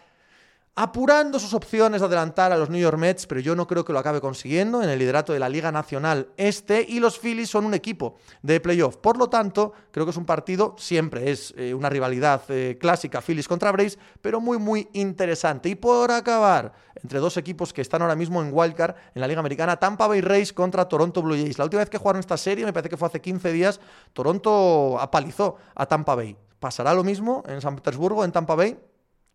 [0.75, 3.91] apurando sus opciones de adelantar a los New York Mets, pero yo no creo que
[3.91, 7.65] lo acabe consiguiendo en el liderato de la Liga Nacional Este y los Phillies son
[7.65, 8.95] un equipo de playoff.
[8.95, 13.21] Por lo tanto, creo que es un partido, siempre es eh, una rivalidad eh, clásica
[13.21, 15.67] Phillies contra Braves, pero muy muy interesante.
[15.67, 19.41] Y por acabar, entre dos equipos que están ahora mismo en Wildcard en la Liga
[19.41, 21.57] Americana, Tampa Bay Rays contra Toronto Blue Jays.
[21.57, 23.81] La última vez que jugaron esta serie, me parece que fue hace 15 días,
[24.13, 26.38] Toronto apalizó a Tampa Bay.
[26.60, 28.77] ¿Pasará lo mismo en San Petersburgo, en Tampa Bay?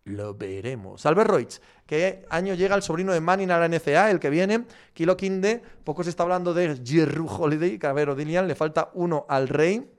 [0.07, 1.05] Lo veremos.
[1.05, 4.09] Albert Reutz, ¿qué año llega el sobrino de Manning a la NCA?
[4.13, 4.65] El que viene.
[4.95, 9.49] Kilo Kinde, poco se está hablando de Jeru Holiday, Cabero Dilian, le falta uno al
[9.49, 9.91] rey.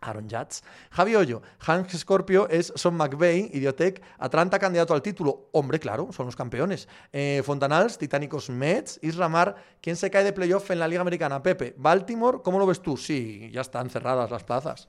[0.00, 0.62] Aaron Jatz.
[0.90, 5.48] Javi Hoyo, Hank Scorpio es Son McVeigh, Idiotec, Atlanta candidato al título.
[5.52, 6.88] Hombre, claro, son los campeones.
[7.12, 11.42] Eh, Fontanals, Titánicos Mets, Isramar, ¿quién se cae de playoff en la Liga Americana?
[11.42, 12.96] Pepe, Baltimore, ¿cómo lo ves tú?
[12.96, 14.88] Sí, ya están cerradas las plazas.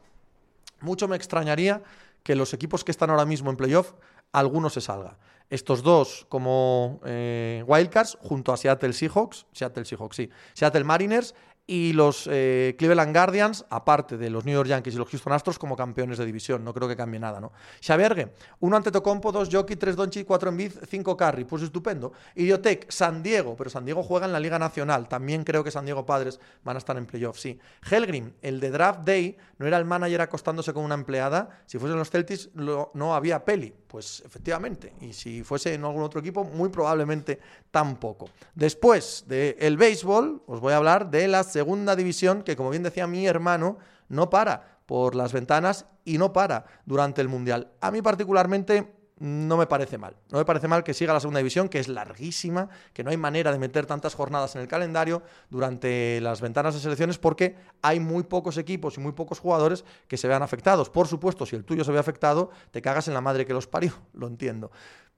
[0.81, 1.83] Mucho me extrañaría
[2.25, 3.93] que los equipos que están ahora mismo en playoff
[4.39, 5.17] alguno se salga.
[5.49, 11.35] Estos dos como eh, Wildcards junto a Seattle Seahawks, Seattle Seahawks, sí, Seattle Mariners
[11.67, 15.57] y los eh, Cleveland Guardians, aparte de los New York Yankees y los Houston Astros,
[15.57, 16.63] como campeones de división.
[16.63, 17.53] No creo que cambie nada, ¿no?
[17.81, 21.43] Xavergue, uno ante Tocompo, dos Jockey, tres Donchi, cuatro Envid, cinco Carry.
[21.45, 22.13] Pues estupendo.
[22.35, 25.07] Idiotec, San Diego, pero San Diego juega en la Liga Nacional.
[25.07, 27.59] También creo que San Diego Padres van a estar en playoff, sí.
[27.89, 31.63] Helgrim, el de Draft Day, no era el manager acostándose con una empleada.
[31.65, 33.73] Si fuesen los Celtics, no había peli.
[33.95, 34.91] Pues efectivamente.
[34.99, 37.39] Y si fuese en algún otro equipo, muy probablemente
[37.71, 38.27] tampoco.
[38.53, 43.07] Después del béisbol, os voy a hablar de las segunda división que, como bien decía
[43.07, 43.77] mi hermano,
[44.09, 47.71] no para por las ventanas y no para durante el Mundial.
[47.79, 50.15] A mí particularmente no me parece mal.
[50.29, 53.17] No me parece mal que siga la segunda división, que es larguísima, que no hay
[53.17, 57.99] manera de meter tantas jornadas en el calendario durante las ventanas de selecciones porque hay
[57.99, 60.89] muy pocos equipos y muy pocos jugadores que se vean afectados.
[60.89, 63.67] Por supuesto, si el tuyo se ve afectado, te cagas en la madre que los
[63.67, 64.71] parió, lo entiendo.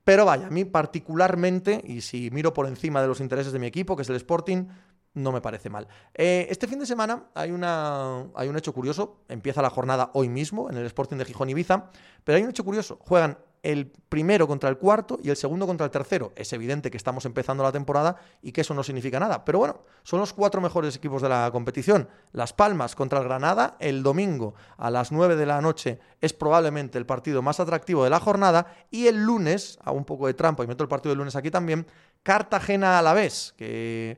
[0.04, 3.68] Pero vaya, a mí particularmente, y si miro por encima de los intereses de mi
[3.68, 4.68] equipo, que es el Sporting,
[5.18, 5.88] no me parece mal.
[6.14, 9.24] Eh, este fin de semana hay, una, hay un hecho curioso.
[9.28, 11.90] Empieza la jornada hoy mismo en el Sporting de Gijón Ibiza.
[12.24, 13.00] Pero hay un hecho curioso.
[13.02, 16.32] Juegan el primero contra el cuarto y el segundo contra el tercero.
[16.38, 19.44] Es evidente que estamos empezando la temporada y que eso no significa nada.
[19.44, 22.08] Pero bueno, son los cuatro mejores equipos de la competición.
[22.32, 26.98] Las Palmas contra el Granada el domingo a las 9 de la noche es probablemente
[26.98, 28.74] el partido más atractivo de la jornada.
[28.90, 31.52] Y el lunes, a un poco de trampa y meto el partido del lunes aquí
[31.52, 31.86] también,
[32.24, 34.18] Cartagena a la vez, que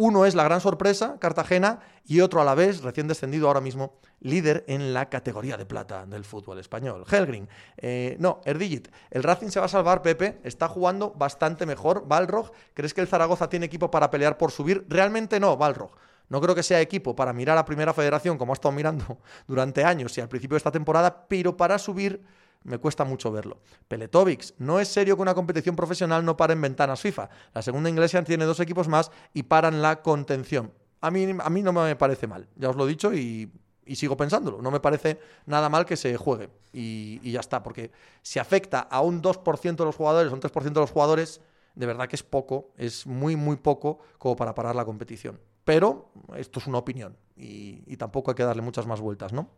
[0.00, 3.98] uno es la gran sorpresa, Cartagena, y otro a la vez, recién descendido ahora mismo,
[4.20, 7.04] líder en la categoría de plata del fútbol español.
[7.10, 12.06] Helgrin, eh, no, Erdigit, el Racing se va a salvar, Pepe, está jugando bastante mejor.
[12.06, 14.86] Balrog, ¿crees que el Zaragoza tiene equipo para pelear por subir?
[14.88, 15.90] Realmente no, Balrog.
[16.28, 19.82] No creo que sea equipo para mirar a Primera Federación, como ha estado mirando durante
[19.82, 22.22] años y al principio de esta temporada, pero para subir
[22.64, 23.58] me cuesta mucho verlo.
[23.88, 27.28] Peletovics, no es serio que una competición profesional no pare en ventanas FIFA.
[27.54, 30.72] La segunda inglesa tiene dos equipos más y paran la contención.
[31.00, 33.50] A mí, a mí no me parece mal, ya os lo he dicho y,
[33.94, 34.60] sigo pensándolo.
[34.60, 37.90] No me parece nada mal que se juegue y, ya está, porque
[38.22, 41.40] si afecta a un 2% de los jugadores, un 3% de los jugadores,
[41.74, 45.40] de verdad que es poco, es muy, muy poco como para parar la competición.
[45.64, 49.48] Pero esto es una opinión y, y tampoco hay que darle muchas más vueltas, ¿no?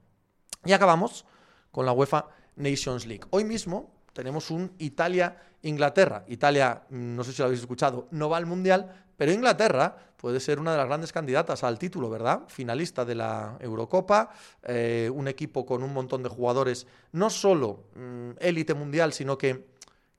[0.64, 1.24] Y acabamos
[1.70, 2.26] con la UEFA
[2.60, 3.24] Nations League.
[3.30, 6.24] Hoy mismo tenemos un Italia-Inglaterra.
[6.28, 10.60] Italia, no sé si lo habéis escuchado, no va al Mundial, pero Inglaterra puede ser
[10.60, 12.42] una de las grandes candidatas al título, ¿verdad?
[12.48, 14.30] Finalista de la Eurocopa,
[14.62, 19.66] eh, un equipo con un montón de jugadores, no solo mm, élite mundial, sino que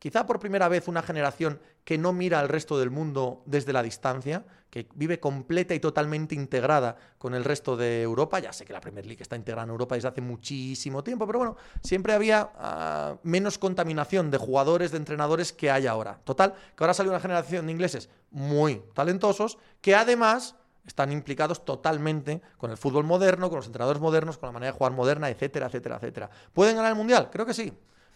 [0.01, 3.83] quizá por primera vez una generación que no mira al resto del mundo desde la
[3.83, 8.39] distancia, que vive completa y totalmente integrada con el resto de Europa.
[8.39, 11.37] Ya sé que la Premier League está integrada en Europa desde hace muchísimo tiempo, pero
[11.37, 16.19] bueno, siempre había ah, menos contaminación de jugadores, de entrenadores que hay ahora.
[16.23, 22.41] Total, que ahora sale una generación de ingleses muy talentosos que además están implicados totalmente
[22.57, 25.67] con el fútbol moderno, con los entrenadores modernos, con la manera de jugar moderna, etcétera,
[25.67, 26.31] etcétera, etcétera.
[26.53, 27.29] ¿Pueden ganar el Mundial?
[27.31, 27.71] Creo que sí.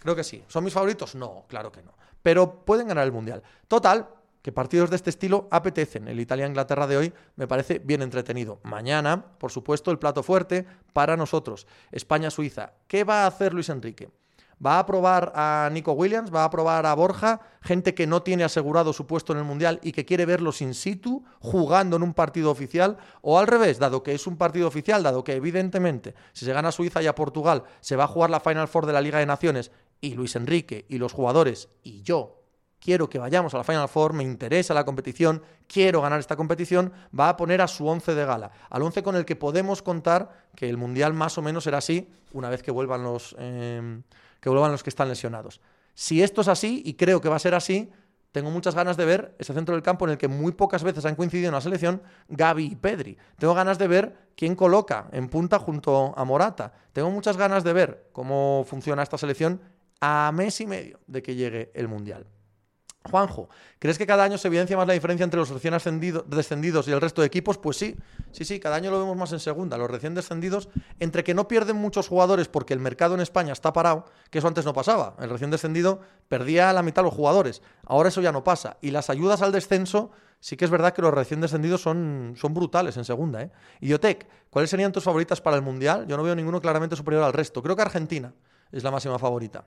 [0.06, 0.44] Creo que sí.
[0.48, 1.16] ¿Son mis favoritos?
[1.16, 1.98] No, claro que no.
[2.22, 3.42] Pero pueden ganar el Mundial.
[3.68, 4.08] Total,
[4.44, 6.08] que partidos de este estilo apetecen.
[6.08, 8.60] El Italia-Inglaterra de hoy me parece bien entretenido.
[8.62, 11.66] Mañana, por supuesto, el plato fuerte para nosotros.
[11.92, 12.74] España-Suiza.
[12.88, 14.12] ¿Qué va a hacer Luis Enrique?
[14.64, 16.34] ¿Va a probar a Nico Williams?
[16.34, 17.42] ¿Va a probar a Borja?
[17.62, 20.74] Gente que no tiene asegurado su puesto en el Mundial y que quiere verlos in
[20.74, 22.98] situ, jugando en un partido oficial.
[23.22, 26.72] O al revés, dado que es un partido oficial, dado que evidentemente si se gana
[26.72, 29.26] Suiza y a Portugal se va a jugar la Final Four de la Liga de
[29.26, 29.72] Naciones
[30.06, 32.42] y Luis Enrique y los jugadores y yo
[32.80, 36.94] quiero que vayamos a la Final Four, me interesa la competición, quiero ganar esta competición,
[37.18, 40.46] va a poner a su once de gala, al once con el que podemos contar
[40.56, 44.04] que el Mundial más o menos será así una vez que vuelvan los, em,
[44.40, 45.62] que, vuelvan los que están lesionados.
[45.96, 47.92] Si esto es así, y creo que va a ser así,
[48.32, 51.06] tengo muchas ganas de ver ese centro del campo en el que muy pocas veces
[51.06, 53.18] han coincidido en la selección Gaby y Pedri.
[53.40, 56.74] Tengo ganas de ver quién coloca en punta junto a Morata.
[56.92, 59.62] Tengo muchas ganas de ver cómo funciona esta selección
[60.02, 62.26] a mes y medio de que llegue el Mundial.
[63.10, 65.74] Juanjo, ¿crees que cada año se evidencia más la diferencia entre los recién
[66.28, 67.58] descendidos y el resto de equipos?
[67.58, 67.96] Pues sí,
[68.32, 69.78] sí, sí, cada año lo vemos más en segunda.
[69.78, 70.70] Los recién descendidos,
[71.00, 74.48] entre que no pierden muchos jugadores porque el mercado en España está parado, que eso
[74.48, 75.16] antes no pasaba.
[75.20, 77.62] El recién descendido perdía la mitad de los jugadores.
[77.86, 78.78] Ahora eso ya no pasa.
[78.82, 82.56] Y las ayudas al descenso, sí que es verdad que los recién descendidos son, son
[82.56, 83.44] brutales en segunda.
[83.44, 83.52] ¿eh?
[83.82, 86.08] Idiotec, ¿cuáles serían tus favoritas para el Mundial?
[86.08, 87.62] Yo no veo ninguno claramente superior al resto.
[87.62, 88.34] Creo que Argentina
[88.72, 89.66] es la máxima favorita.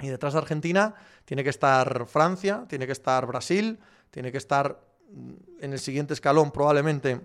[0.00, 3.78] Y detrás de Argentina tiene que estar Francia, tiene que estar Brasil,
[4.10, 4.80] tiene que estar
[5.10, 7.20] mm, en el siguiente escalón probablemente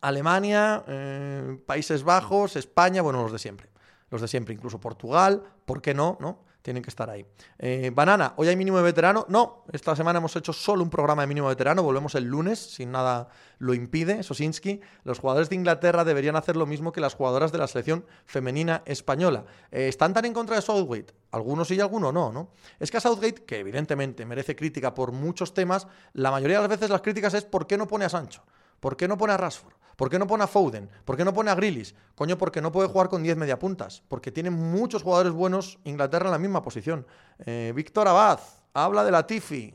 [0.00, 3.70] Alemania, eh, Países Bajos, España, bueno, los de siempre.
[4.10, 6.16] Los de siempre, incluso Portugal, ¿por qué no?
[6.20, 6.45] ¿no?
[6.66, 7.24] Tienen que estar ahí.
[7.60, 9.24] Eh, Banana, ¿hoy hay mínimo de veterano?
[9.28, 12.58] No, esta semana hemos hecho solo un programa de mínimo de veterano, volvemos el lunes,
[12.58, 14.80] sin nada lo impide, Sosinski.
[15.04, 18.82] Los jugadores de Inglaterra deberían hacer lo mismo que las jugadoras de la selección femenina
[18.84, 19.44] española.
[19.70, 21.14] Eh, ¿Están tan en contra de Southgate?
[21.30, 22.48] Algunos sí y algunos no, ¿no?
[22.80, 26.70] Es que a Southgate, que evidentemente merece crítica por muchos temas, la mayoría de las
[26.70, 28.42] veces las críticas es ¿por qué no pone a Sancho?
[28.80, 29.74] ¿Por qué no pone a Rashford?
[29.96, 30.90] ¿Por qué no pone a Foden?
[31.04, 31.94] ¿Por qué no pone a Grillis?
[32.14, 34.02] Coño, porque no puede jugar con 10 mediapuntas.
[34.08, 37.06] Porque tiene muchos jugadores buenos Inglaterra en la misma posición.
[37.38, 38.40] Eh, Víctor Abad,
[38.74, 39.74] habla de Latifi.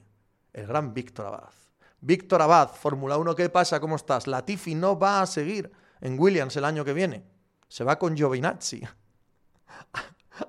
[0.54, 1.50] El gran Víctor Abad.
[2.00, 3.80] Víctor Abad, Fórmula 1, ¿qué pasa?
[3.80, 4.28] ¿Cómo estás?
[4.28, 7.24] Latifi no va a seguir en Williams el año que viene.
[7.68, 8.82] Se va con Giovinazzi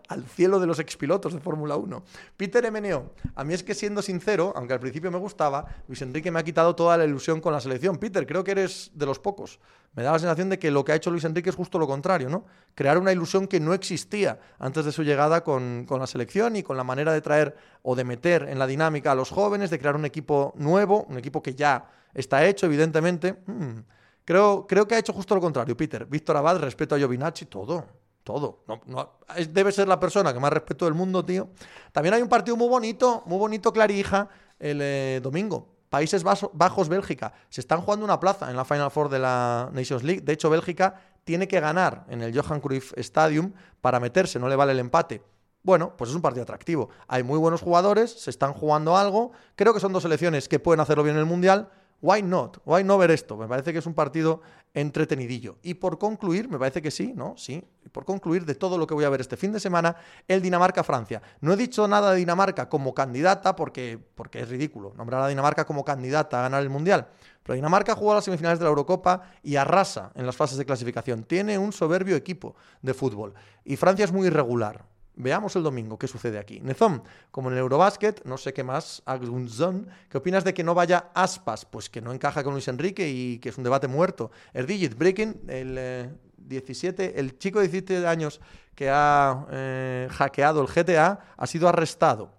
[0.09, 2.03] al cielo de los expilotos de Fórmula 1.
[2.37, 6.31] Peter MNO, a mí es que siendo sincero, aunque al principio me gustaba, Luis Enrique
[6.31, 7.99] me ha quitado toda la ilusión con la selección.
[7.99, 9.59] Peter, creo que eres de los pocos.
[9.95, 11.87] Me da la sensación de que lo que ha hecho Luis Enrique es justo lo
[11.87, 12.45] contrario, ¿no?
[12.75, 16.77] Crear una ilusión que no existía antes de su llegada con, la selección y con
[16.77, 19.97] la manera de traer o de meter en la dinámica a los jóvenes, de crear
[19.97, 23.43] un equipo nuevo, un equipo que ya está hecho, evidentemente.
[23.47, 23.81] Hmm.
[24.25, 26.07] Creo, creo que ha hecho justo lo contrario, Peter.
[26.07, 28.65] Víctor Abad, respeto a Giovinacci, todo todo.
[28.87, 29.19] No,
[29.51, 31.49] debe ser la persona que más respeto del mundo, tío.
[31.93, 35.69] También hay un partido muy bonito, muy bonito, Clarija, el eh, domingo.
[35.89, 37.35] Países Bajos, Bélgica.
[37.51, 40.23] Se están jugando una plaza en la Final Four de la Nations League.
[40.23, 40.95] De hecho, Bélgica
[41.25, 45.23] tiene que ganar en el Johan Cruyff Stadium para meterse, no le vale el empate.
[45.63, 46.89] Bueno, pues es un partido atractivo.
[47.09, 49.33] Hay muy buenos jugadores, se están jugando algo.
[49.55, 51.69] Creo que son dos selecciones que pueden hacerlo bien en el Mundial
[52.03, 52.59] Why not?
[52.67, 53.37] Why no ver esto?
[53.37, 54.43] Me parece que es un partido
[54.75, 55.59] entretenidillo.
[55.63, 57.35] Y por concluir, me parece que sí, ¿no?
[57.37, 57.65] Sí.
[57.93, 61.23] Por concluir de todo lo que voy a ver este fin de semana, el Dinamarca-Francia.
[61.41, 65.65] No he dicho nada de Dinamarca como candidata porque, porque es ridículo nombrar a Dinamarca
[65.65, 67.09] como candidata a ganar el Mundial.
[67.43, 71.25] Pero Dinamarca jugó las semifinales de la Eurocopa y arrasa en las fases de clasificación.
[71.25, 73.35] Tiene un soberbio equipo de fútbol.
[73.65, 74.85] Y Francia es muy irregular.
[75.15, 76.61] Veamos el domingo qué sucede aquí.
[76.61, 80.75] Nezón, como en el Eurobasket, no sé qué más, Agunzón, ¿qué opinas de que no
[80.75, 81.67] vaya Aspas?
[81.67, 84.31] Pues que no encaja con Luis Enrique y que es un debate muerto.
[84.55, 86.17] Erdigit, Breaking, el
[86.49, 88.41] 17, eh, el chico de 17 años
[88.75, 92.33] que ha eh, hackeado el GTA, ha sido arrestado.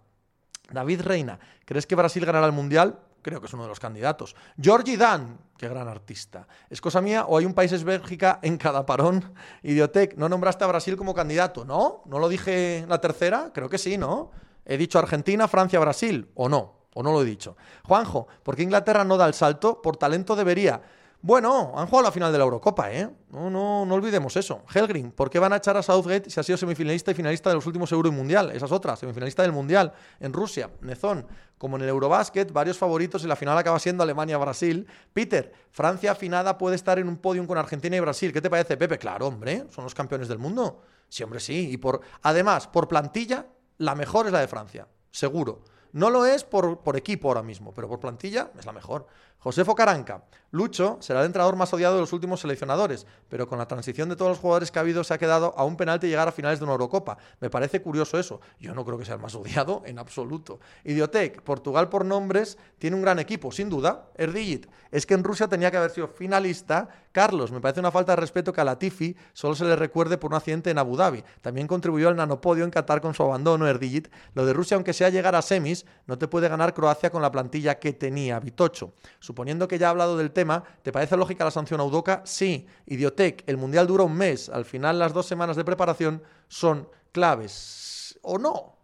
[0.71, 2.99] David Reina, ¿crees que Brasil ganará el Mundial?
[3.23, 4.35] creo que es uno de los candidatos.
[4.61, 6.45] Georgie Dan, qué gran artista.
[6.69, 9.33] ¿Es cosa mía o hay un país es Bélgica en cada parón?
[9.63, 11.65] Idiotec, ¿no nombraste a Brasil como candidato?
[11.65, 12.03] ¿No?
[12.05, 13.49] ¿No lo dije la tercera?
[13.51, 14.29] Creo que sí, ¿no?
[14.65, 16.83] He dicho Argentina, Francia, Brasil, ¿o no?
[16.93, 17.57] ¿O no lo he dicho?
[17.85, 19.81] Juanjo, ¿por qué Inglaterra no da el salto?
[19.81, 20.81] Por talento debería.
[21.25, 23.09] Bueno, han jugado la final de la Eurocopa, ¿eh?
[23.29, 24.63] No, no, no olvidemos eso.
[24.75, 27.55] Helgrin, ¿por qué van a echar a Southgate si ha sido semifinalista y finalista de
[27.55, 28.51] los últimos Euro y Mundial?
[28.51, 30.69] Esa es otra, semifinalista del Mundial en Rusia.
[30.81, 31.25] Nezón,
[31.57, 34.85] como en el Eurobasket, varios favoritos y la final acaba siendo Alemania-Brasil.
[35.13, 38.33] Peter, Francia afinada puede estar en un podium con Argentina y Brasil.
[38.33, 38.97] ¿Qué te parece, Pepe?
[38.97, 40.81] Claro, hombre, son los campeones del mundo.
[41.07, 41.69] Sí, hombre, sí.
[41.71, 43.47] Y por, además, por plantilla,
[43.77, 45.63] la mejor es la de Francia, seguro.
[45.93, 49.05] No lo es por, por equipo ahora mismo, pero por plantilla es la mejor.
[49.43, 50.23] Josefo Caranca.
[50.51, 54.15] Lucho será el entrenador más odiado de los últimos seleccionadores, pero con la transición de
[54.15, 56.59] todos los jugadores que ha habido se ha quedado a un penalti llegar a finales
[56.59, 57.17] de una Eurocopa.
[57.41, 58.39] Me parece curioso eso.
[58.59, 60.59] Yo no creo que sea el más odiado en absoluto.
[60.85, 64.11] Idiotec, Portugal por nombres, tiene un gran equipo, sin duda.
[64.15, 66.87] Erdigit, es que en Rusia tenía que haber sido finalista.
[67.11, 70.31] Carlos, me parece una falta de respeto que a Latifi solo se le recuerde por
[70.31, 71.23] un accidente en Abu Dhabi.
[71.41, 74.07] También contribuyó al nanopodio en Qatar con su abandono, Erdigit.
[74.35, 77.31] Lo de Rusia, aunque sea llegar a semis, no te puede ganar Croacia con la
[77.31, 78.93] plantilla que tenía Vitocho.
[79.33, 82.21] Suponiendo que ya ha hablado del tema, ¿te parece lógica la sanción a?
[82.23, 82.67] Sí.
[82.85, 84.47] Idiotec, el Mundial dura un mes.
[84.47, 88.19] Al final, las dos semanas de preparación son claves.
[88.21, 88.77] ¿O no?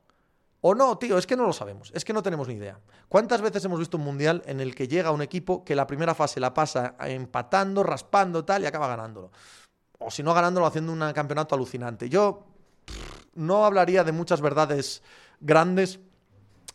[0.61, 1.19] ¿O no, tío?
[1.19, 1.91] Es que no lo sabemos.
[1.93, 2.79] Es que no tenemos ni idea.
[3.09, 6.15] ¿Cuántas veces hemos visto un Mundial en el que llega un equipo que la primera
[6.15, 9.31] fase la pasa empatando, raspando, tal, y acaba ganándolo?
[9.99, 12.09] O si no ganándolo, haciendo un campeonato alucinante.
[12.09, 12.47] Yo
[13.35, 15.03] no hablaría de muchas verdades
[15.41, 15.99] grandes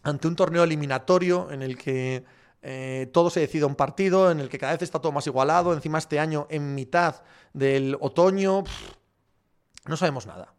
[0.04, 2.24] ante un torneo eliminatorio en el que
[2.66, 5.74] eh, todo se decide un partido, en el que cada vez está todo más igualado,
[5.74, 8.64] encima este año en mitad del otoño,
[9.86, 10.54] no sabemos nada.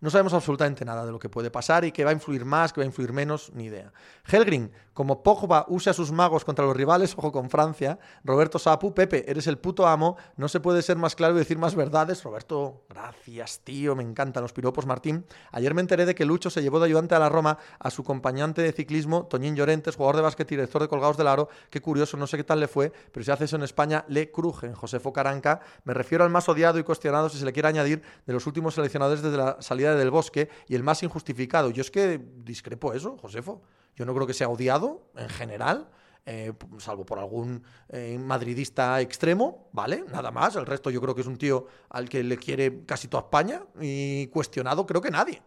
[0.00, 2.72] No sabemos absolutamente nada de lo que puede pasar y que va a influir más,
[2.72, 3.92] que va a influir menos, ni idea.
[4.24, 7.98] Helgrin, como Pogba usa sus magos contra los rivales, ojo con Francia.
[8.22, 10.18] Roberto Sapu, Pepe, eres el puto amo.
[10.36, 12.22] No se puede ser más claro y decir más verdades.
[12.22, 15.24] Roberto, gracias, tío, me encantan los piropos, Martín.
[15.52, 18.02] Ayer me enteré de que Lucho se llevó de ayudante a la Roma a su
[18.02, 21.48] acompañante de ciclismo, Toñín Llorentes, jugador de básquet y director de Colgados del Aro.
[21.70, 24.30] Qué curioso, no sé qué tal le fue, pero si hace eso en España, le
[24.30, 24.74] crujen.
[24.74, 28.34] Josefo Caranca, me refiero al más odiado y cuestionado, si se le quiere añadir, de
[28.34, 31.70] los últimos seleccionadores desde la salida del bosque y el más injustificado.
[31.70, 33.62] Yo es que discrepo eso, Josefo.
[33.96, 35.88] Yo no creo que sea odiado en general.
[36.26, 40.04] Eh, salvo por algún eh, madridista extremo, ¿vale?
[40.12, 40.54] Nada más.
[40.56, 43.62] El resto yo creo que es un tío al que le quiere casi toda España
[43.80, 45.42] y cuestionado creo que nadie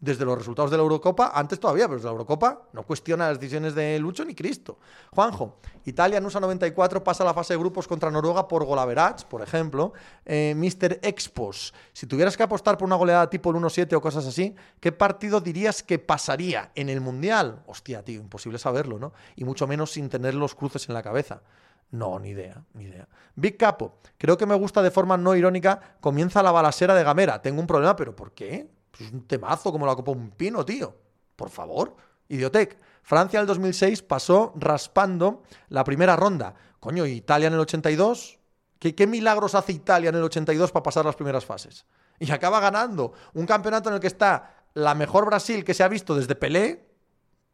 [0.00, 3.40] desde los resultados de la Eurocopa, antes todavía, pero desde la Eurocopa no cuestiona las
[3.40, 4.78] decisiones de Lucho ni Cristo.
[5.10, 9.24] Juanjo, Italia en USA 94 pasa a la fase de grupos contra Noruega por golaverats,
[9.24, 9.92] por ejemplo.
[10.24, 11.00] Eh, Mr.
[11.02, 14.92] Expos, si tuvieras que apostar por una goleada tipo el 1-7 o cosas así, ¿qué
[14.92, 17.62] partido dirías que pasaría en el Mundial?
[17.66, 19.12] Hostia, tío, imposible saberlo, ¿no?
[19.34, 21.42] Y mucho menos sin tener los cruces en la cabeza.
[21.90, 23.08] No, ni idea, ni idea.
[23.34, 27.40] Big Capo, creo que me gusta de forma no irónica, comienza la balasera de Gamera.
[27.40, 28.68] Tengo un problema, pero ¿por qué?
[28.98, 30.94] Es un temazo como la copa un pino, tío.
[31.36, 31.96] Por favor.
[32.28, 32.78] Idiotec.
[33.02, 36.54] Francia en el 2006 pasó raspando la primera ronda.
[36.80, 38.38] Coño, Italia en el 82.
[38.78, 41.86] ¿Qué, ¿Qué milagros hace Italia en el 82 para pasar las primeras fases?
[42.18, 45.88] Y acaba ganando un campeonato en el que está la mejor Brasil que se ha
[45.88, 46.88] visto desde Pelé,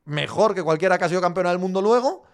[0.04, 2.24] mejor que cualquiera que ha sido campeona del mundo luego,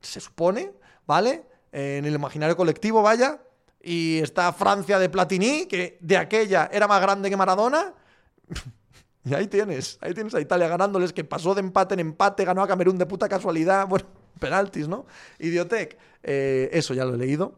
[0.00, 0.72] se supone,
[1.06, 1.46] ¿vale?
[1.72, 3.40] En el imaginario colectivo, vaya.
[3.82, 7.94] Y está Francia de Platini, que de aquella era más grande que Maradona.
[9.24, 12.62] Y ahí tienes, ahí tienes a Italia ganándoles, que pasó de empate en empate, ganó
[12.62, 14.06] a Camerún de puta casualidad, bueno,
[14.40, 15.06] penaltis, ¿no?
[15.38, 17.54] Idiotec, eh, eso ya lo he leído.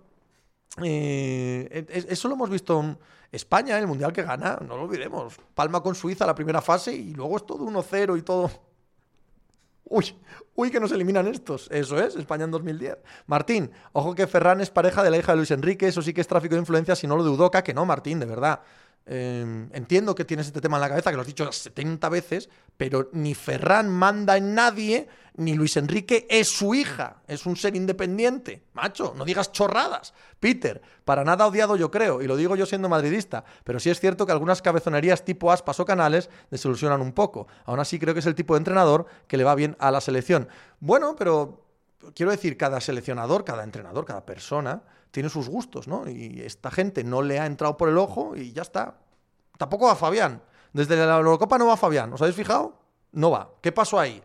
[0.83, 2.99] Eh, eso lo hemos visto en
[3.31, 5.37] España, el Mundial que gana, no lo olvidemos.
[5.55, 8.51] Palma con Suiza la primera fase y luego es todo 1-0 y todo...
[9.85, 10.17] Uy,
[10.55, 11.69] uy, que nos eliminan estos.
[11.71, 12.97] Eso es, España en 2010.
[13.27, 16.23] Martín, ojo que Ferran es pareja de la hija de Luis Enrique, eso sí que
[16.23, 18.61] es tráfico de influencia, si no lo de Udoca, que no, Martín, de verdad.
[19.05, 22.49] Em, entiendo que tienes este tema en la cabeza, que lo has dicho 70 veces,
[22.77, 27.75] pero ni Ferran manda en nadie, ni Luis Enrique es su hija, es un ser
[27.75, 28.63] independiente.
[28.75, 30.15] Macho, no digas chorradas.
[30.39, 33.99] Peter, para nada odiado yo creo, y lo digo yo siendo madridista, pero sí es
[33.99, 37.49] cierto que algunas cabezonerías tipo aspas o canales desilusionan un poco.
[37.65, 40.01] Aún así creo que es el tipo de entrenador que le va bien a la
[40.01, 40.49] selección.
[40.79, 41.67] Bueno, pero
[42.15, 44.83] quiero decir, cada seleccionador, cada entrenador, cada persona
[45.13, 46.09] tiene sus gustos, ¿no?
[46.09, 48.97] Y esta gente no le ha entrado por el ojo y ya está.
[49.59, 50.43] Tampoco va Fabián.
[50.73, 52.13] Desde la Eurocopa no va Fabián.
[52.13, 52.81] ¿Os habéis fijado?
[53.13, 53.51] No va.
[53.61, 54.23] ¿Qué pasó ahí?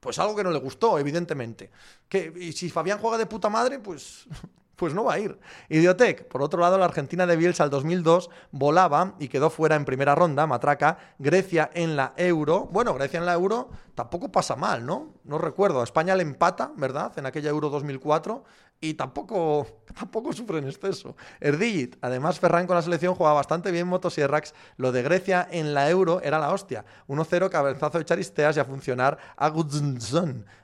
[0.00, 1.70] Pues algo que no le gustó, evidentemente.
[2.08, 4.26] Que, y si Fabián juega de puta madre, pues
[4.80, 5.38] pues no va a ir.
[5.68, 9.84] Idiotec, por otro lado, la Argentina de Bielsa al 2002 volaba y quedó fuera en
[9.84, 10.96] primera ronda, matraca.
[11.18, 12.66] Grecia en la Euro.
[12.72, 15.16] Bueno, Grecia en la Euro tampoco pasa mal, ¿no?
[15.24, 15.82] No recuerdo.
[15.82, 17.12] España le empata, ¿verdad?
[17.18, 18.42] En aquella Euro 2004
[18.80, 21.14] y tampoco, tampoco sufre en exceso.
[21.38, 25.90] Erdigit, además Ferran con la selección jugaba bastante bien Motosierrax, lo de Grecia en la
[25.90, 26.84] Euro era la hostia.
[27.08, 29.52] 1-0 cabezazo de Charisteas y a funcionar a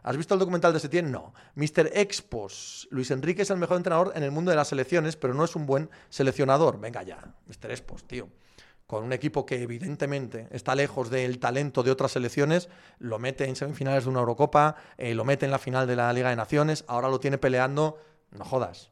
[0.03, 1.11] ¿Has visto el documental de Setién?
[1.11, 1.35] No.
[1.57, 1.91] Mr.
[1.93, 5.45] Expos, Luis Enrique es el mejor entrenador en el mundo de las selecciones, pero no
[5.45, 6.81] es un buen seleccionador.
[6.81, 7.71] Venga ya, Mr.
[7.71, 8.29] Expos, tío
[8.87, 12.68] con un equipo que evidentemente está lejos del talento de otras selecciones,
[12.99, 16.12] lo mete en semifinales de una Eurocopa, eh, lo mete en la final de la
[16.12, 17.99] Liga de Naciones, ahora lo tiene peleando,
[18.30, 18.91] no jodas,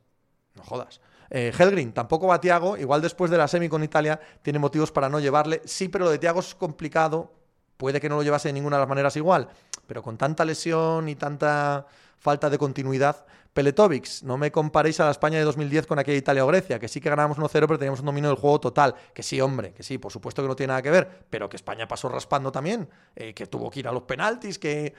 [0.55, 1.01] no jodas.
[1.30, 4.90] Eh, Helgrin tampoco va a Tiago, igual después de la semi con Italia tiene motivos
[4.90, 7.32] para no llevarle, sí, pero lo de Tiago es complicado,
[7.76, 9.49] puede que no lo llevase de ninguna de las maneras igual,
[9.86, 11.86] pero con tanta lesión y tanta
[12.18, 16.45] falta de continuidad, Peletovics, no me comparéis a la España de 2010 con aquella Italia
[16.45, 18.97] o Grecia, que sí que ganábamos 1-0, pero teníamos un dominio del juego total.
[19.15, 21.57] Que sí, hombre, que sí, por supuesto que no tiene nada que ver, pero que
[21.57, 24.93] España pasó raspando también, eh, que tuvo que ir a los penaltis, que,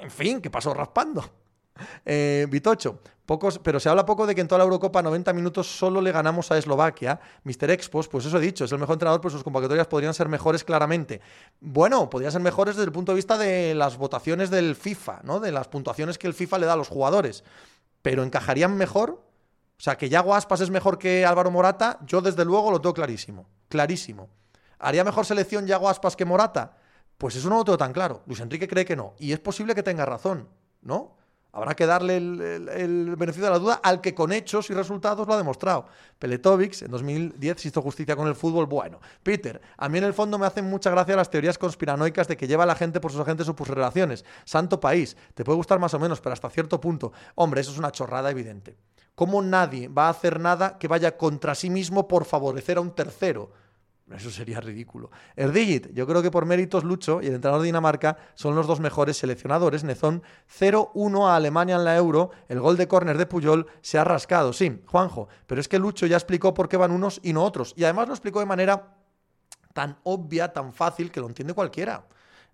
[0.00, 1.24] en fin, que pasó raspando.
[2.04, 5.68] Eh, Vitocho, pocos, pero se habla poco de que en toda la Eurocopa 90 minutos
[5.68, 7.20] solo le ganamos a Eslovaquia.
[7.44, 7.70] Mr.
[7.70, 10.64] Expos, pues eso he dicho, es el mejor entrenador, pero sus convocatorias podrían ser mejores
[10.64, 11.20] claramente.
[11.60, 15.38] Bueno, podrían ser mejores desde el punto de vista de las votaciones del FIFA, ¿no?
[15.38, 17.44] De las puntuaciones que el FIFA le da a los jugadores
[18.02, 19.10] pero encajarían mejor.
[19.78, 22.94] O sea, que Yago Aspas es mejor que Álvaro Morata, yo desde luego lo tengo
[22.94, 23.48] clarísimo.
[23.68, 24.28] Clarísimo.
[24.78, 26.76] ¿Haría mejor selección Yago Aspas que Morata?
[27.16, 28.22] Pues eso no lo tengo tan claro.
[28.26, 29.14] Luis Enrique cree que no.
[29.18, 30.48] Y es posible que tenga razón,
[30.82, 31.17] ¿no?
[31.50, 35.32] Habrá que darle el, beneficio de la duda al que con hechos y resultados lo
[35.32, 35.86] ha demostrado.
[36.18, 38.66] Peletovics en 2010 hizo justicia con el fútbol.
[38.66, 42.36] Bueno, Peter, a mí en el fondo me hacen mucha gracia las teorías conspiranoicas de
[42.36, 44.26] que lleva a la gente por sus agentes o por sus relaciones.
[44.44, 47.12] Santo país, te puede gustar más o menos, pero hasta cierto punto.
[47.34, 48.76] Hombre, eso es una chorrada evidente.
[49.14, 52.94] ¿Cómo nadie va a hacer nada que vaya contra sí mismo por favorecer a un
[52.94, 53.50] tercero?
[54.14, 55.10] Eso sería ridículo.
[55.36, 58.80] Erdigit, yo creo que por méritos Lucho y el entrenador de Dinamarca son los dos
[58.80, 59.84] mejores seleccionadores.
[59.84, 60.22] Nezón
[60.58, 62.30] 0-1 a Alemania en la Euro.
[62.48, 64.52] El gol de córner de Puyol se ha rascado.
[64.52, 67.74] Sí, Juanjo, pero es que Lucho ya explicó por qué van unos y no otros.
[67.76, 68.96] Y además lo explicó de manera
[69.74, 72.04] tan obvia, tan fácil, que lo entiende cualquiera.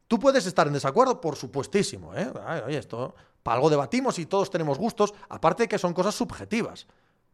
[0.09, 2.15] Tú puedes estar en desacuerdo, por supuestísimo.
[2.15, 2.31] ¿eh?
[2.67, 6.87] Oye, esto para algo debatimos y todos tenemos gustos, aparte de que son cosas subjetivas.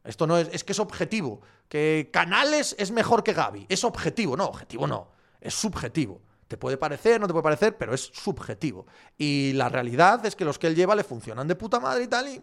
[0.05, 1.41] Esto no es, es que es objetivo.
[1.69, 3.67] Que Canales es mejor que Gaby.
[3.69, 4.37] Es objetivo.
[4.37, 5.09] No, objetivo no.
[5.41, 6.21] Es subjetivo.
[6.49, 8.87] Te puede parecer, no te puede parecer, pero es subjetivo.
[9.17, 12.09] Y la realidad es que los que él lleva le funcionan de puta madre y
[12.09, 12.29] tal.
[12.29, 12.43] Y,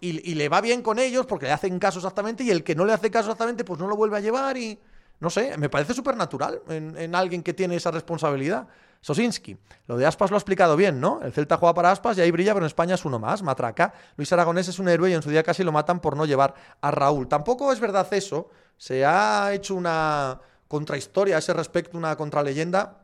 [0.00, 2.42] y, le va bien con ellos porque le hacen caso exactamente.
[2.42, 4.56] Y el que no le hace caso exactamente, pues no lo vuelve a llevar.
[4.56, 4.78] Y
[5.20, 8.66] no sé, me parece súper natural en, en alguien que tiene esa responsabilidad.
[9.04, 11.20] Sosinski, lo de Aspas lo ha explicado bien, ¿no?
[11.20, 13.92] El Celta juega para Aspas y ahí brilla, pero en España es uno más, matraca.
[14.16, 16.54] Luis Aragonés es un héroe y en su día casi lo matan por no llevar
[16.80, 17.28] a Raúl.
[17.28, 18.48] Tampoco es verdad eso.
[18.78, 23.02] Se ha hecho una contrahistoria a ese respecto, una contraleyenda.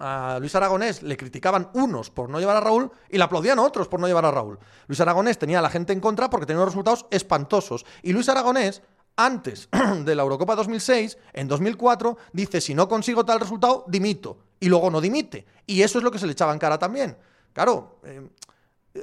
[0.00, 3.86] A Luis Aragonés le criticaban unos por no llevar a Raúl y le aplaudían otros
[3.86, 4.58] por no llevar a Raúl.
[4.88, 7.86] Luis Aragonés tenía a la gente en contra porque tenía unos resultados espantosos.
[8.02, 8.82] Y Luis Aragonés
[9.18, 9.68] antes
[10.04, 14.90] de la Eurocopa 2006, en 2004, dice, si no consigo tal resultado, dimito y luego
[14.90, 15.44] no dimite.
[15.66, 17.16] Y eso es lo que se le echaba en cara también.
[17.52, 18.28] Claro, eh,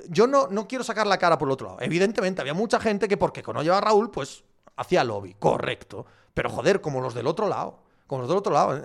[0.09, 1.82] yo no, no quiero sacar la cara por el otro lado.
[1.82, 4.43] Evidentemente, había mucha gente que porque no lleva a Raúl, pues
[4.78, 6.05] hacía lobby, correcto.
[6.34, 8.82] Pero joder, como los del otro lado, como los del otro lado.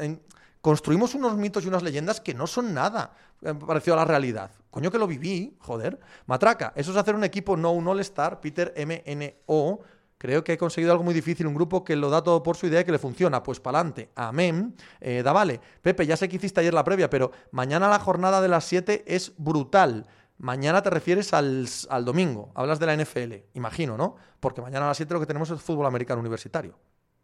[0.61, 4.51] construimos unos mitos y unas leyendas que no son nada eh, parecido a la realidad.
[4.71, 5.99] Coño que lo viví, joder.
[6.27, 9.81] Matraca, eso es hacer un equipo no un all-star, Peter MNO,
[10.21, 12.67] Creo que he conseguido algo muy difícil, un grupo que lo da todo por su
[12.67, 13.43] idea y que le funciona.
[13.43, 14.11] Pues para adelante.
[14.15, 14.77] Amén.
[15.01, 15.63] Eh, da vale.
[15.81, 19.05] Pepe, ya sé que hiciste ayer la previa, pero mañana la jornada de las 7
[19.07, 20.07] es brutal.
[20.37, 22.53] Mañana te refieres al, al, domingo.
[22.55, 24.17] Hablas de la NFL, imagino, ¿no?
[24.41, 26.77] Porque mañana a las 7 lo que tenemos es fútbol americano universitario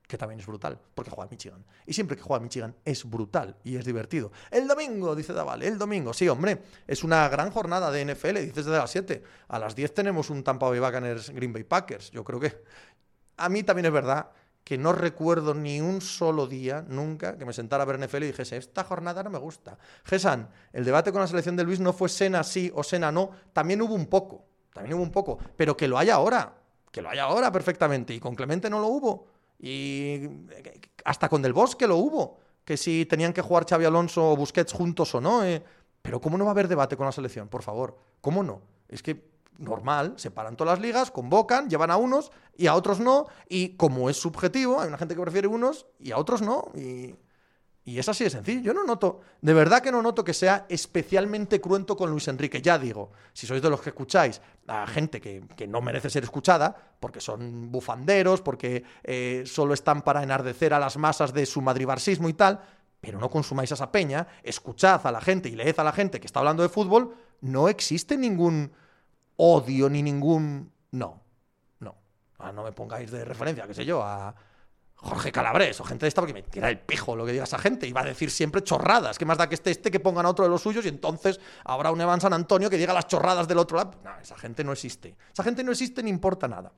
[0.06, 1.64] que también es brutal, porque juega Michigan.
[1.84, 4.30] Y siempre que juega Michigan es brutal y es divertido.
[4.50, 6.12] El domingo, dice Davale, el domingo.
[6.12, 9.22] Sí, hombre, es una gran jornada de NFL, dices desde las 7.
[9.48, 12.10] A las 10 tenemos un Tampa Bay Buccaneers Green Bay Packers.
[12.12, 12.62] Yo creo que
[13.36, 14.30] a mí también es verdad
[14.62, 18.26] que no recuerdo ni un solo día, nunca, que me sentara a ver NFL y
[18.26, 19.78] dijese, esta jornada no me gusta.
[20.04, 23.30] Gesan, el debate con la selección de Luis no fue Sena sí o Sena no,
[23.52, 26.52] también hubo un poco, también hubo un poco, pero que lo haya ahora,
[26.90, 29.35] que lo haya ahora perfectamente, y con Clemente no lo hubo.
[29.58, 30.28] Y
[31.04, 34.72] hasta con Del Bosque lo hubo, que si tenían que jugar Xavi Alonso o Busquets
[34.72, 35.44] juntos o no.
[35.44, 35.62] Eh.
[36.02, 37.48] Pero ¿cómo no va a haber debate con la selección?
[37.48, 38.60] Por favor, ¿cómo no?
[38.88, 43.26] Es que normal, separan todas las ligas, convocan, llevan a unos y a otros no,
[43.48, 46.70] y como es subjetivo, hay una gente que prefiere unos y a otros no,
[47.86, 48.60] y es así de sencillo.
[48.60, 52.60] Yo no noto, de verdad que no noto que sea especialmente cruento con Luis Enrique.
[52.60, 56.74] Ya digo, si sois de los que escucháis a gente que, no merece ser escuchada,
[56.98, 62.28] porque son bufanderos, porque eh, solo están para enardecer a las masas de su madribarsismo
[62.28, 62.60] y tal,
[63.00, 66.26] pero no consumáis esa peña, escuchad a la gente y leed a la gente que
[66.26, 68.72] está hablando de fútbol, no existe ningún
[69.36, 70.72] odio ni ningún...
[70.90, 71.22] No,
[71.78, 71.94] no.
[72.38, 74.34] Ah, no me pongáis de referencia, qué sé yo, a
[75.06, 77.58] Jorge Calabres o gente de esta, porque me tira el pijo lo que diga esa
[77.58, 77.86] gente.
[77.86, 79.18] Y va a decir siempre chorradas.
[79.18, 81.40] ¿Qué más da que esté este que pongan a otro de los suyos y entonces
[81.64, 83.94] habrá un Evan San Antonio que diga las chorradas del otro lado?
[84.04, 85.16] No, esa gente no existe.
[85.32, 86.72] Esa gente no existe ni importa nada.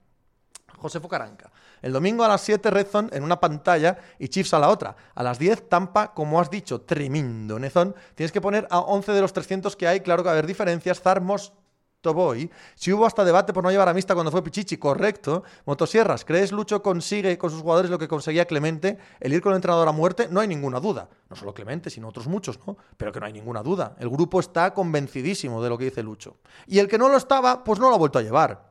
[0.79, 1.51] José Focaranca.
[1.83, 4.95] El domingo a las 7 Redzone en una pantalla y Chiefs a la otra.
[5.15, 7.95] A las 10 Tampa, como has dicho, tremendo Nezón.
[8.15, 10.01] Tienes que poner a 11 de los 300 que hay.
[10.01, 11.01] Claro que va a haber diferencias.
[11.01, 11.53] Zarmos,
[12.01, 12.51] Toboy.
[12.77, 15.43] Si hubo hasta debate por no llevar a Mista cuando fue Pichichi, correcto.
[15.67, 18.99] Motosierras, ¿crees Lucho consigue con sus jugadores lo que conseguía Clemente?
[19.19, 21.09] El ir con el entrenador a muerte, no hay ninguna duda.
[21.29, 22.77] No solo Clemente, sino otros muchos, ¿no?
[22.97, 23.97] Pero que no hay ninguna duda.
[23.99, 26.37] El grupo está convencidísimo de lo que dice Lucho.
[26.67, 28.68] Y el que no lo estaba, pues no lo ha vuelto a llevar.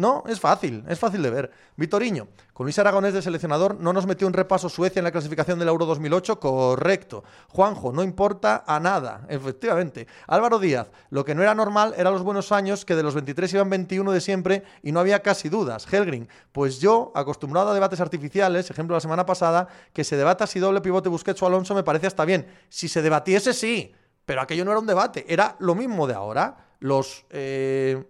[0.00, 1.50] No, es fácil, es fácil de ver.
[1.76, 5.58] Vitoriño, con Luis Aragonés de seleccionador, ¿no nos metió un repaso Suecia en la clasificación
[5.58, 6.40] del Euro 2008?
[6.40, 7.22] Correcto.
[7.48, 10.06] Juanjo, no importa a nada, efectivamente.
[10.26, 13.52] Álvaro Díaz, lo que no era normal eran los buenos años que de los 23
[13.52, 15.86] iban 21 de siempre y no había casi dudas.
[15.92, 20.60] Helgrin, pues yo, acostumbrado a debates artificiales, ejemplo la semana pasada, que se debata si
[20.60, 22.46] doble pivote Busquets o Alonso me parece hasta bien.
[22.70, 23.92] Si se debatiese, sí,
[24.24, 26.56] pero aquello no era un debate, era lo mismo de ahora.
[26.78, 27.26] Los...
[27.28, 28.02] Eh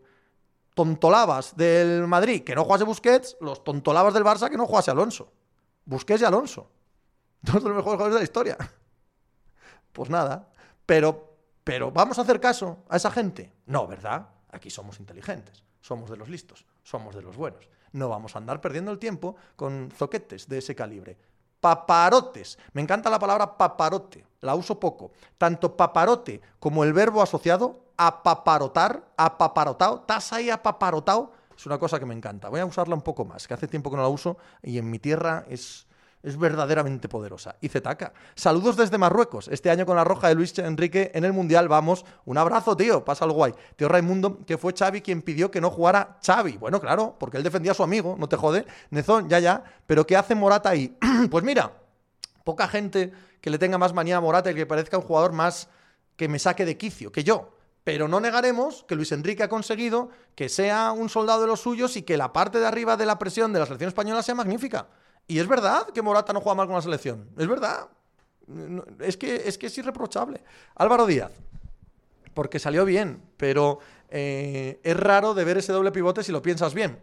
[0.75, 5.33] tontolabas del Madrid que no jugase Busquets, los tontolabas del Barça que no jugase Alonso.
[5.85, 6.71] Busquets y Alonso.
[7.43, 8.57] Dos de los mejores jugadores de la historia.
[9.93, 10.49] Pues nada.
[10.87, 13.53] Pero, pero ¿vamos a hacer caso a esa gente?
[13.66, 14.29] No, ¿verdad?
[14.53, 17.68] Aquí somos inteligentes, somos de los listos, somos de los buenos.
[17.93, 21.18] No vamos a andar perdiendo el tiempo con zoquetes de ese calibre.
[21.61, 22.59] Paparotes.
[22.73, 25.12] Me encanta la palabra paparote, la uso poco.
[25.37, 32.07] Tanto paparote como el verbo asociado, apaparotar, apaparotado, estás ahí apaparotado, es una cosa que
[32.07, 32.49] me encanta.
[32.49, 34.89] Voy a usarla un poco más, que hace tiempo que no la uso y en
[34.89, 35.87] mi tierra es
[36.23, 37.57] es verdaderamente poderosa.
[37.61, 38.13] Y Zetaca.
[38.35, 39.49] Saludos desde Marruecos.
[39.49, 41.67] Este año con la roja de Luis Enrique en el Mundial.
[41.67, 42.05] Vamos.
[42.27, 43.05] Un abrazo, tío.
[43.05, 43.55] Pasa algo guay.
[43.77, 46.59] Tío Raimundo, que fue Xavi quien pidió que no jugara Xavi.
[46.59, 48.17] Bueno, claro, porque él defendía a su amigo.
[48.19, 48.67] No te jode.
[48.91, 49.65] Nezón, ya, ya.
[49.87, 50.95] Pero ¿qué hace Morata ahí?
[51.31, 51.73] pues mira,
[52.45, 55.69] poca gente que le tenga más manía a Morata y que parezca un jugador más
[56.17, 57.60] que me saque de quicio que yo.
[57.85, 61.97] Pero no negaremos que Luis Enrique ha conseguido que sea un soldado de los suyos
[61.97, 64.89] y que la parte de arriba de la presión de la selección española sea magnífica.
[65.26, 67.28] Y es verdad que Morata no juega mal con la selección.
[67.39, 67.89] Es verdad.
[68.99, 70.43] Es que es, irreprochable.
[70.74, 71.33] Álvaro Díaz.
[72.35, 73.78] Porque salió bien, pero
[74.09, 76.99] eh, es raro de ver ese doble pivote si lo piensas bien.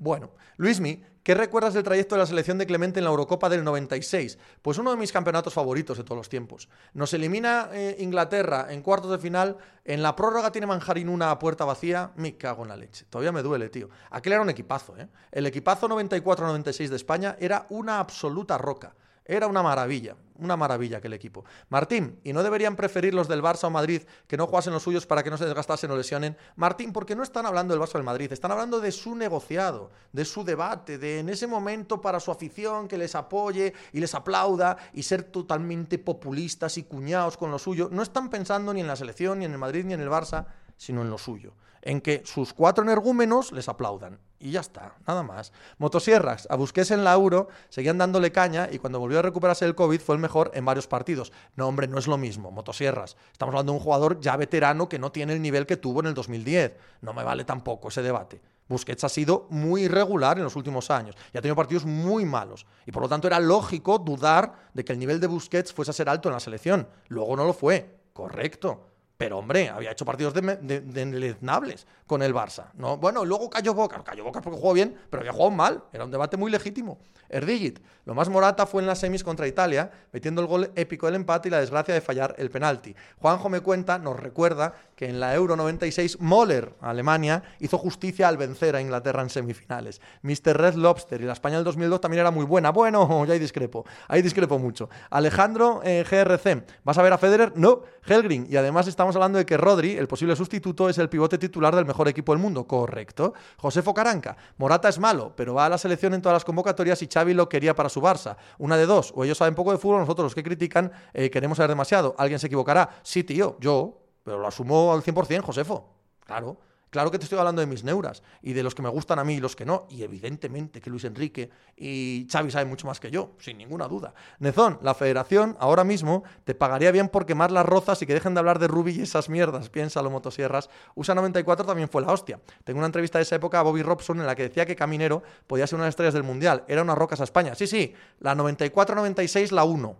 [0.00, 3.64] Bueno, Luismi, ¿qué recuerdas del trayecto de la selección de Clemente en la Eurocopa del
[3.64, 4.38] 96?
[4.62, 6.68] Pues uno de mis campeonatos favoritos de todos los tiempos.
[6.94, 11.64] Nos elimina eh, Inglaterra en cuartos de final, en la prórroga tiene Manjarín una puerta
[11.64, 13.06] vacía, me cago en la leche.
[13.10, 13.88] Todavía me duele, tío.
[14.10, 15.08] Aquel era un equipazo, ¿eh?
[15.32, 18.94] El equipazo 94-96 de España era una absoluta roca.
[19.30, 21.44] Era una maravilla, una maravilla aquel equipo.
[21.68, 25.04] Martín, ¿y no deberían preferir los del Barça o Madrid que no jugasen los suyos
[25.04, 26.34] para que no se desgastasen o lesionen?
[26.56, 29.90] Martín, porque no están hablando del Barça o del Madrid, están hablando de su negociado,
[30.12, 34.14] de su debate, de en ese momento para su afición que les apoye y les
[34.14, 37.90] aplauda y ser totalmente populistas y cuñados con lo suyo.
[37.92, 40.46] No están pensando ni en la selección, ni en el Madrid, ni en el Barça,
[40.78, 41.52] sino en lo suyo
[41.82, 44.18] en que sus cuatro energúmenos les aplaudan.
[44.40, 45.52] Y ya está, nada más.
[45.78, 49.74] Motosierras, a Busquets en la Euro, seguían dándole caña y cuando volvió a recuperarse el
[49.74, 51.32] COVID fue el mejor en varios partidos.
[51.56, 52.52] No, hombre, no es lo mismo.
[52.52, 53.16] Motosierras.
[53.32, 56.06] Estamos hablando de un jugador ya veterano que no tiene el nivel que tuvo en
[56.06, 56.76] el 2010.
[57.00, 58.40] No me vale tampoco ese debate.
[58.68, 62.66] Busquets ha sido muy irregular en los últimos años y ha tenido partidos muy malos.
[62.86, 65.94] Y por lo tanto era lógico dudar de que el nivel de Busquets fuese a
[65.94, 66.86] ser alto en la selección.
[67.08, 67.98] Luego no lo fue.
[68.12, 68.84] Correcto.
[69.18, 72.66] Pero hombre, había hecho partidos deleznables con el Barça.
[72.74, 72.98] ¿no?
[72.98, 74.04] Bueno, luego cayó Boca.
[74.04, 75.82] Cayó Boca porque jugó bien, pero había jugado mal.
[75.92, 77.00] Era un debate muy legítimo.
[77.28, 81.16] Erdigit, lo más morata fue en las semis contra Italia, metiendo el gol épico del
[81.16, 82.94] empate y la desgracia de fallar el penalti.
[83.20, 88.36] Juanjo me cuenta, nos recuerda que en la Euro 96 Moller, Alemania, hizo justicia al
[88.36, 90.00] vencer a Inglaterra en semifinales.
[90.22, 90.58] Mr.
[90.58, 92.70] Red Lobster y la España del 2002 también era muy buena.
[92.70, 93.86] Bueno, ya hay discrepo.
[94.08, 94.90] Ahí discrepo mucho.
[95.10, 97.52] Alejandro eh, GRC, ¿vas a ver a Federer?
[97.54, 98.48] No, Helgrin.
[98.50, 101.86] Y además estamos hablando de que Rodri, el posible sustituto, es el pivote titular del
[101.86, 102.66] mejor equipo del mundo.
[102.66, 103.34] Correcto.
[103.58, 104.36] Josefo Caranca.
[104.56, 107.48] Morata es malo, pero va a la selección en todas las convocatorias y Xavi lo
[107.48, 108.36] quería para su Barça.
[108.58, 109.12] Una de dos.
[109.14, 112.16] O ellos saben poco de fútbol, nosotros los que critican eh, queremos saber demasiado.
[112.18, 112.98] ¿Alguien se equivocará?
[113.04, 114.07] Sí, tío, yo.
[114.28, 115.88] Pero lo asumo al 100%, Josefo.
[116.26, 116.58] Claro.
[116.90, 119.24] Claro que te estoy hablando de mis neuras y de los que me gustan a
[119.24, 119.86] mí y los que no.
[119.88, 121.48] Y evidentemente que Luis Enrique
[121.78, 124.12] y Xavi saben mucho más que yo, sin ninguna duda.
[124.38, 128.34] Nezón, la federación ahora mismo te pagaría bien por quemar las rozas y que dejen
[128.34, 129.70] de hablar de Ruby y esas mierdas.
[129.70, 130.68] Piénsalo, motosierras.
[130.94, 132.38] USA 94 también fue la hostia.
[132.64, 135.22] Tengo una entrevista de esa época a Bobby Robson en la que decía que Caminero
[135.46, 136.64] podía ser una de las estrellas del Mundial.
[136.68, 137.54] Era una rocas a España.
[137.54, 139.96] Sí, sí, la 94-96, la 1.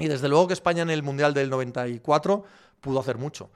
[0.00, 2.44] Y desde luego que España en el Mundial del 94
[2.80, 3.50] pudo hacer mucho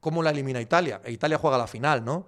[0.00, 1.00] cómo la elimina Italia.
[1.04, 2.26] E Italia juega la final, ¿no?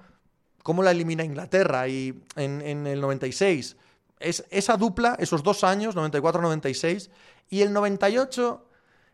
[0.63, 3.77] Cómo la elimina Inglaterra y en, el 96.
[4.19, 7.09] Es, esa dupla, esos dos años, 94-96,
[7.49, 8.67] y el 98,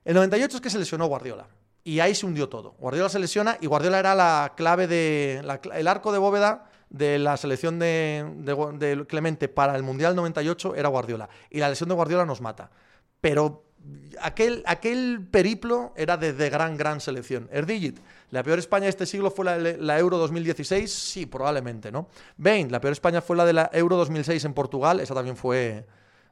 [0.05, 1.47] el 98 es que se lesionó Guardiola.
[1.85, 2.73] Y ahí se hundió todo.
[2.79, 5.41] Guardiola se lesiona y Guardiola era la clave de.
[5.73, 8.29] el arco de bóveda de la selección de,
[8.79, 11.29] de, Clemente para el Mundial 98 era Guardiola.
[11.49, 12.71] Y la lesión de Guardiola nos mata.
[13.21, 13.66] Pero
[14.21, 17.49] aquel, aquel periplo era de, gran, gran selección.
[17.53, 17.99] Erdigit,
[18.31, 20.93] ¿la peor España de este siglo fue la, Euro 2016?
[20.93, 22.09] Sí, probablemente, ¿no?
[22.37, 25.01] Bain, ¿la peor España fue la de la Euro 2006 en Portugal?
[25.01, 25.87] Esa también fue...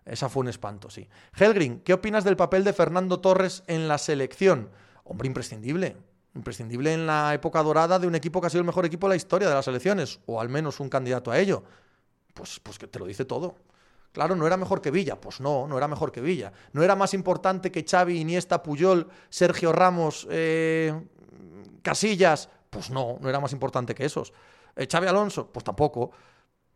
[0.05, 1.09] Esa fue un espanto, sí.
[1.35, 4.69] Helgrin, ¿qué opinas del papel de Fernando Torres en la selección?
[5.03, 5.97] Hombre, imprescindible.
[6.35, 9.13] Imprescindible en la época dorada de un equipo que ha sido el mejor equipo de
[9.13, 11.63] la historia de las selecciones, o al menos un candidato a ello.
[12.35, 13.57] Pues, pues que te lo dice todo.
[14.15, 15.21] Claro, no era mejor que Villa.
[15.21, 16.53] Pues no, no era mejor que Villa.
[16.73, 20.95] No era más importante que Xavi, Iniesta, Puyol, Sergio Ramos, eh,
[21.83, 22.49] Casillas.
[22.71, 24.33] Pues no, no era más importante que esos.
[24.77, 26.13] Eh, Xavi Alonso, pues tampoco.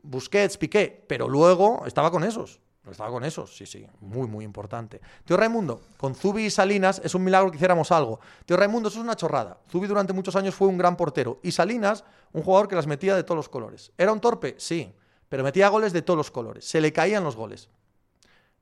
[0.03, 2.61] Busquets, Piqué, pero luego estaba con esos.
[2.91, 5.01] Estaba con esos, sí, sí, muy, muy importante.
[5.24, 8.18] Tío Raimundo, con Zubi y Salinas es un milagro que hiciéramos algo.
[8.47, 9.59] Tío Raimundo, eso es una chorrada.
[9.70, 11.39] Zubi durante muchos años fue un gran portero.
[11.43, 13.93] Y Salinas, un jugador que las metía de todos los colores.
[13.97, 14.57] ¿Era un torpe?
[14.59, 14.93] Sí
[15.29, 16.64] pero metía goles de todos los colores.
[16.64, 17.68] Se le caían los goles.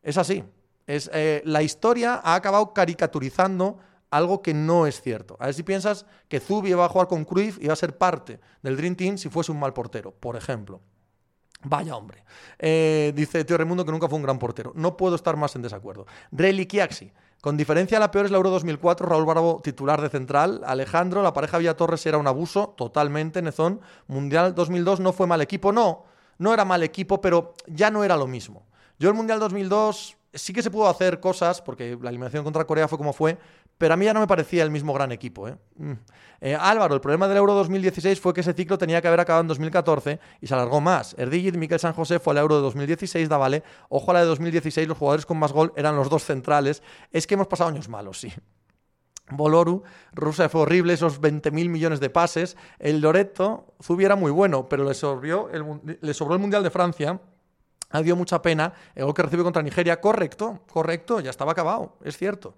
[0.03, 0.45] Es así.
[0.87, 3.79] Es, eh, la historia ha acabado caricaturizando
[4.11, 5.37] algo que no es cierto.
[5.41, 7.99] A ver si piensas que Zubi iba a jugar con Cruyff y iba a ser
[7.99, 10.81] parte del Dream Team si fuese un mal portero, por ejemplo.
[11.65, 12.25] Vaya hombre.
[12.59, 14.73] Eh, dice Tío Raimundo que nunca fue un gran portero.
[14.75, 16.07] No puedo estar más en desacuerdo.
[16.31, 17.13] Reliquiaxi.
[17.41, 20.63] Con diferencia, la peor es la Euro 2004, Raúl Bravo titular de central.
[20.65, 23.81] Alejandro, la pareja Villa Torres era un abuso, totalmente, Nezón.
[24.07, 26.05] Mundial 2002 no fue mal equipo, no.
[26.39, 28.67] No era mal equipo, pero ya no era lo mismo.
[28.99, 32.89] Yo el Mundial 2002 sí que se pudo hacer cosas, porque la eliminación contra Corea
[32.89, 33.39] fue como fue,
[33.79, 35.49] pero a mí ya no me parecía el mismo gran equipo.
[35.49, 35.57] ¿eh?
[35.77, 35.93] Mm.
[36.41, 39.43] Eh, Álvaro, el problema del Euro 2016 fue que ese ciclo tenía que haber acabado
[39.43, 41.15] en 2014 y se alargó más.
[41.19, 43.63] Erdigit Miquel San José fue al Euro de 2016, da vale.
[43.89, 46.83] Ojo a la de 2016, los jugadores con más gol eran los dos centrales.
[47.11, 48.33] Es que hemos pasado años malos, sí.
[49.31, 52.57] Boloru, Rusia fue horrible, esos 20.000 millones de pases.
[52.79, 56.71] El Loreto, Zubi era muy bueno, pero le sobró el, le sobró el Mundial de
[56.71, 57.21] Francia
[57.91, 60.01] ha dio mucha pena el gol que recibe contra Nigeria.
[60.01, 62.55] Correcto, correcto, ya estaba acabado, es cierto.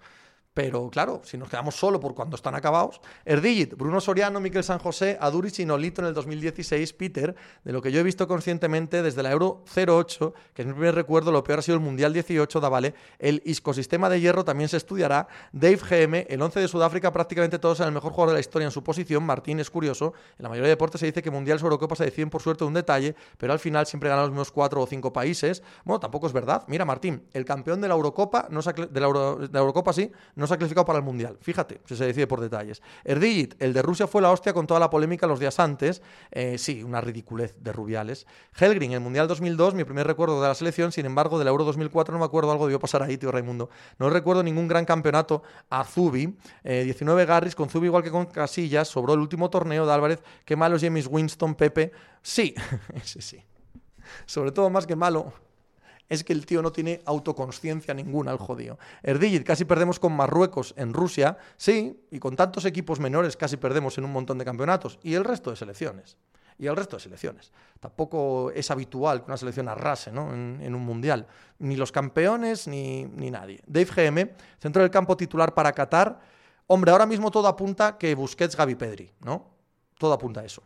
[0.55, 4.81] Pero claro, si nos quedamos solo por cuando están acabados, Erdigit, Bruno Soriano, Miquel San
[4.81, 9.03] José, Aduriz y Nolito en el 2016, Peter, de lo que yo he visto conscientemente
[9.03, 12.13] desde la Euro 08, que es mi primer recuerdo, lo peor ha sido el Mundial
[12.13, 16.67] 18, da vale, el ecosistema de hierro también se estudiará, Dave GM, el 11 de
[16.67, 19.71] Sudáfrica, prácticamente todos eran el mejor jugador de la historia en su posición, Martín es
[19.71, 22.43] curioso, en la mayoría de deportes se dice que Mundial o Eurocopa se deciden por
[22.43, 25.63] suerte de un detalle, pero al final siempre ganan los mismos cuatro o cinco países,
[25.85, 29.49] bueno, tampoco es verdad, mira Martín, el campeón de la Eurocopa, no de, la de
[29.53, 31.39] la Eurocopa sí, no se ha clasificado para el Mundial.
[31.41, 32.83] Fíjate, si se decide por detalles.
[33.05, 36.03] Erdigit, el de Rusia fue la hostia con toda la polémica los días antes.
[36.31, 38.27] Eh, sí, una ridiculez de Rubiales.
[38.59, 40.93] Helgrin, el Mundial 2002, mi primer recuerdo de la selección.
[40.93, 43.71] Sin embargo, del Euro 2004 no me acuerdo algo debió pasar ahí, tío Raimundo.
[43.99, 46.37] No recuerdo ningún gran campeonato a Zubi.
[46.65, 48.89] 19 eh, Garris, con Zubi igual que con Casillas.
[48.89, 50.23] Sobró el último torneo de Álvarez.
[50.45, 51.93] Qué malos James Winston, Pepe.
[52.23, 52.55] Sí,
[53.03, 53.45] sí, sí.
[54.27, 55.33] Sobre todo más que malo
[56.09, 58.79] es que el tío no tiene autoconsciencia ninguna, el jodido.
[59.03, 63.99] Erdigit, casi perdemos con Marruecos en Rusia, sí, y con tantos equipos menores casi perdemos
[63.99, 66.17] en un montón de campeonatos, y el resto de selecciones.
[66.61, 67.53] Y el resto de selecciones.
[67.79, 70.33] Tampoco es habitual que una selección arrase ¿no?
[70.35, 71.29] en, un mundial.
[71.61, 73.61] Ni los campeones ni, ni nadie.
[73.65, 76.19] Dave GM, centro del campo titular para Qatar.
[76.67, 79.47] Hombre, ahora mismo todo apunta que Busquets, Gaby Pedri, ¿no?
[79.99, 80.65] Todo apunta a eso.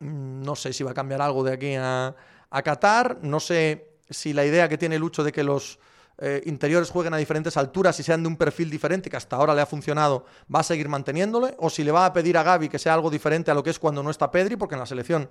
[0.00, 2.16] Mm, no sé si va a cambiar algo de aquí a,
[2.48, 3.18] a Qatar.
[3.20, 5.78] No sé si la idea que tiene Lucho de que los
[6.18, 9.54] eh, interiores jueguen a diferentes alturas y sean de un perfil diferente, que hasta ahora
[9.54, 12.68] le ha funcionado, va a seguir manteniéndole, o si le va a pedir a Gaby
[12.68, 14.86] que sea algo diferente a lo que es cuando no está Pedri, porque en la
[14.86, 15.28] selección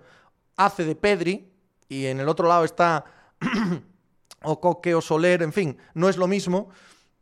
[0.57, 1.51] hace de Pedri
[1.89, 3.03] y en el otro lado está
[4.43, 6.69] o Coque o Soler, en fin, no es lo mismo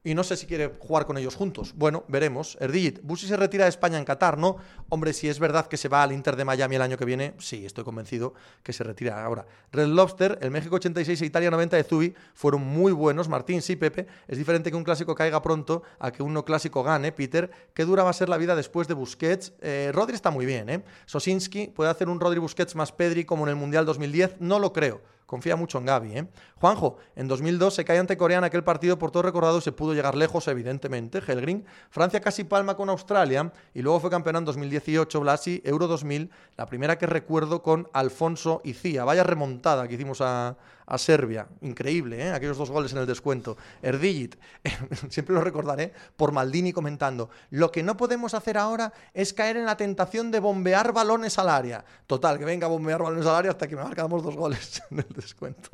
[0.03, 1.73] y no sé si quiere jugar con ellos juntos.
[1.75, 2.57] Bueno, veremos.
[2.59, 4.57] Erdigit, Busi se retira de España en Qatar, ¿no?
[4.89, 7.33] Hombre, si es verdad que se va al Inter de Miami el año que viene,
[7.39, 9.45] sí, estoy convencido que se retira ahora.
[9.71, 13.29] Red Lobster, el México 86 e Italia 90 de Zubi fueron muy buenos.
[13.29, 14.07] Martín, sí, Pepe.
[14.27, 17.49] Es diferente que un clásico caiga pronto a que un no clásico gane, Peter.
[17.73, 19.53] ¿Qué dura va a ser la vida después de Busquets?
[19.61, 20.83] Eh, Rodri está muy bien, ¿eh?
[21.05, 24.37] Sosinski puede hacer un Rodri Busquets más Pedri como en el Mundial 2010.
[24.39, 25.12] No lo creo.
[25.25, 26.27] Confía mucho en Gaby, ¿eh?
[26.59, 29.93] Juanjo, en 2002 se cae ante Corea en aquel partido por todo recordado se pudo
[29.93, 31.21] llegar lejos, evidentemente.
[31.25, 31.65] Helgrin.
[31.89, 35.19] Francia casi palma con Australia y luego fue campeón en 2018.
[35.19, 39.03] Blasi, Euro 2000, la primera que recuerdo con Alfonso y Cía.
[39.05, 40.55] Vaya remontada que hicimos a,
[40.85, 41.47] a Serbia.
[41.61, 42.31] Increíble, ¿eh?
[42.31, 43.57] aquellos dos goles en el descuento.
[43.81, 44.35] Erdigit,
[45.09, 49.65] siempre lo recordaré, por Maldini comentando, lo que no podemos hacer ahora es caer en
[49.65, 51.85] la tentación de bombear balones al área.
[52.07, 54.99] Total, que venga a bombear balones al área hasta que me marcamos dos goles en
[54.99, 55.69] el descuento.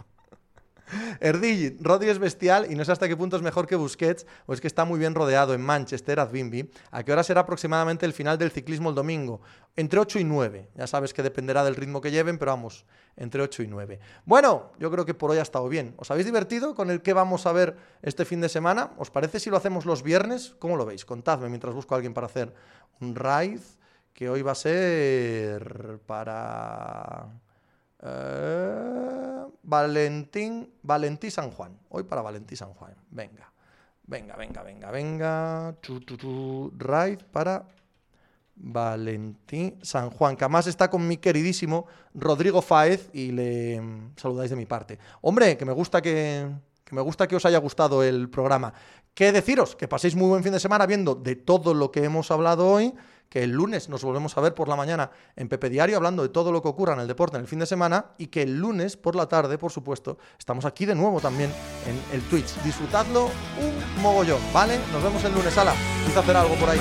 [1.20, 4.54] Erdigit, Rodri es bestial y no sé hasta qué punto es mejor que Busquets o
[4.54, 6.70] es que está muy bien rodeado en Manchester, Advimbi.
[6.92, 9.42] ¿A qué hora será aproximadamente el final del ciclismo el domingo?
[9.76, 10.70] Entre 8 y 9.
[10.76, 12.86] Ya sabes que dependerá del ritmo que lleven, pero vamos,
[13.16, 14.00] entre 8 y 9.
[14.26, 15.94] Bueno, yo creo que por hoy ha estado bien.
[15.98, 18.92] ¿Os habéis divertido con el que vamos a ver este fin de semana?
[18.98, 20.56] ¿Os parece si lo hacemos los viernes?
[20.60, 21.06] ¿Cómo lo veis?
[21.06, 22.54] Contadme mientras busco a alguien para hacer
[23.00, 23.62] un ride
[24.14, 27.28] que hoy va a ser para...
[28.02, 31.78] Eh, Valentín, Valentí San Juan.
[31.90, 32.96] Hoy para Valentí San Juan.
[33.12, 33.52] Venga,
[34.04, 35.76] venga, venga, venga, venga.
[35.82, 36.72] Chu,
[37.32, 37.66] para
[38.56, 43.82] Valentín San Juan, que además está con mi queridísimo Rodrigo Fáez y le
[44.16, 45.00] saludáis de mi parte.
[45.22, 46.50] Hombre, que me gusta que,
[46.84, 48.74] que me gusta que os haya gustado el programa.
[49.14, 49.76] ¿Qué deciros?
[49.76, 52.94] Que paséis muy buen fin de semana viendo de todo lo que hemos hablado hoy
[53.30, 56.30] que el lunes nos volvemos a ver por la mañana en Pepe Diario hablando de
[56.30, 58.58] todo lo que ocurra en el deporte en el fin de semana y que el
[58.58, 61.52] lunes por la tarde, por supuesto, estamos aquí de nuevo también
[61.88, 62.62] en el Twitch.
[62.64, 64.80] Disfrutadlo un mogollón, ¿vale?
[64.92, 65.74] Nos vemos el lunes, ala.
[66.06, 66.80] Quizá hacer algo por ahí.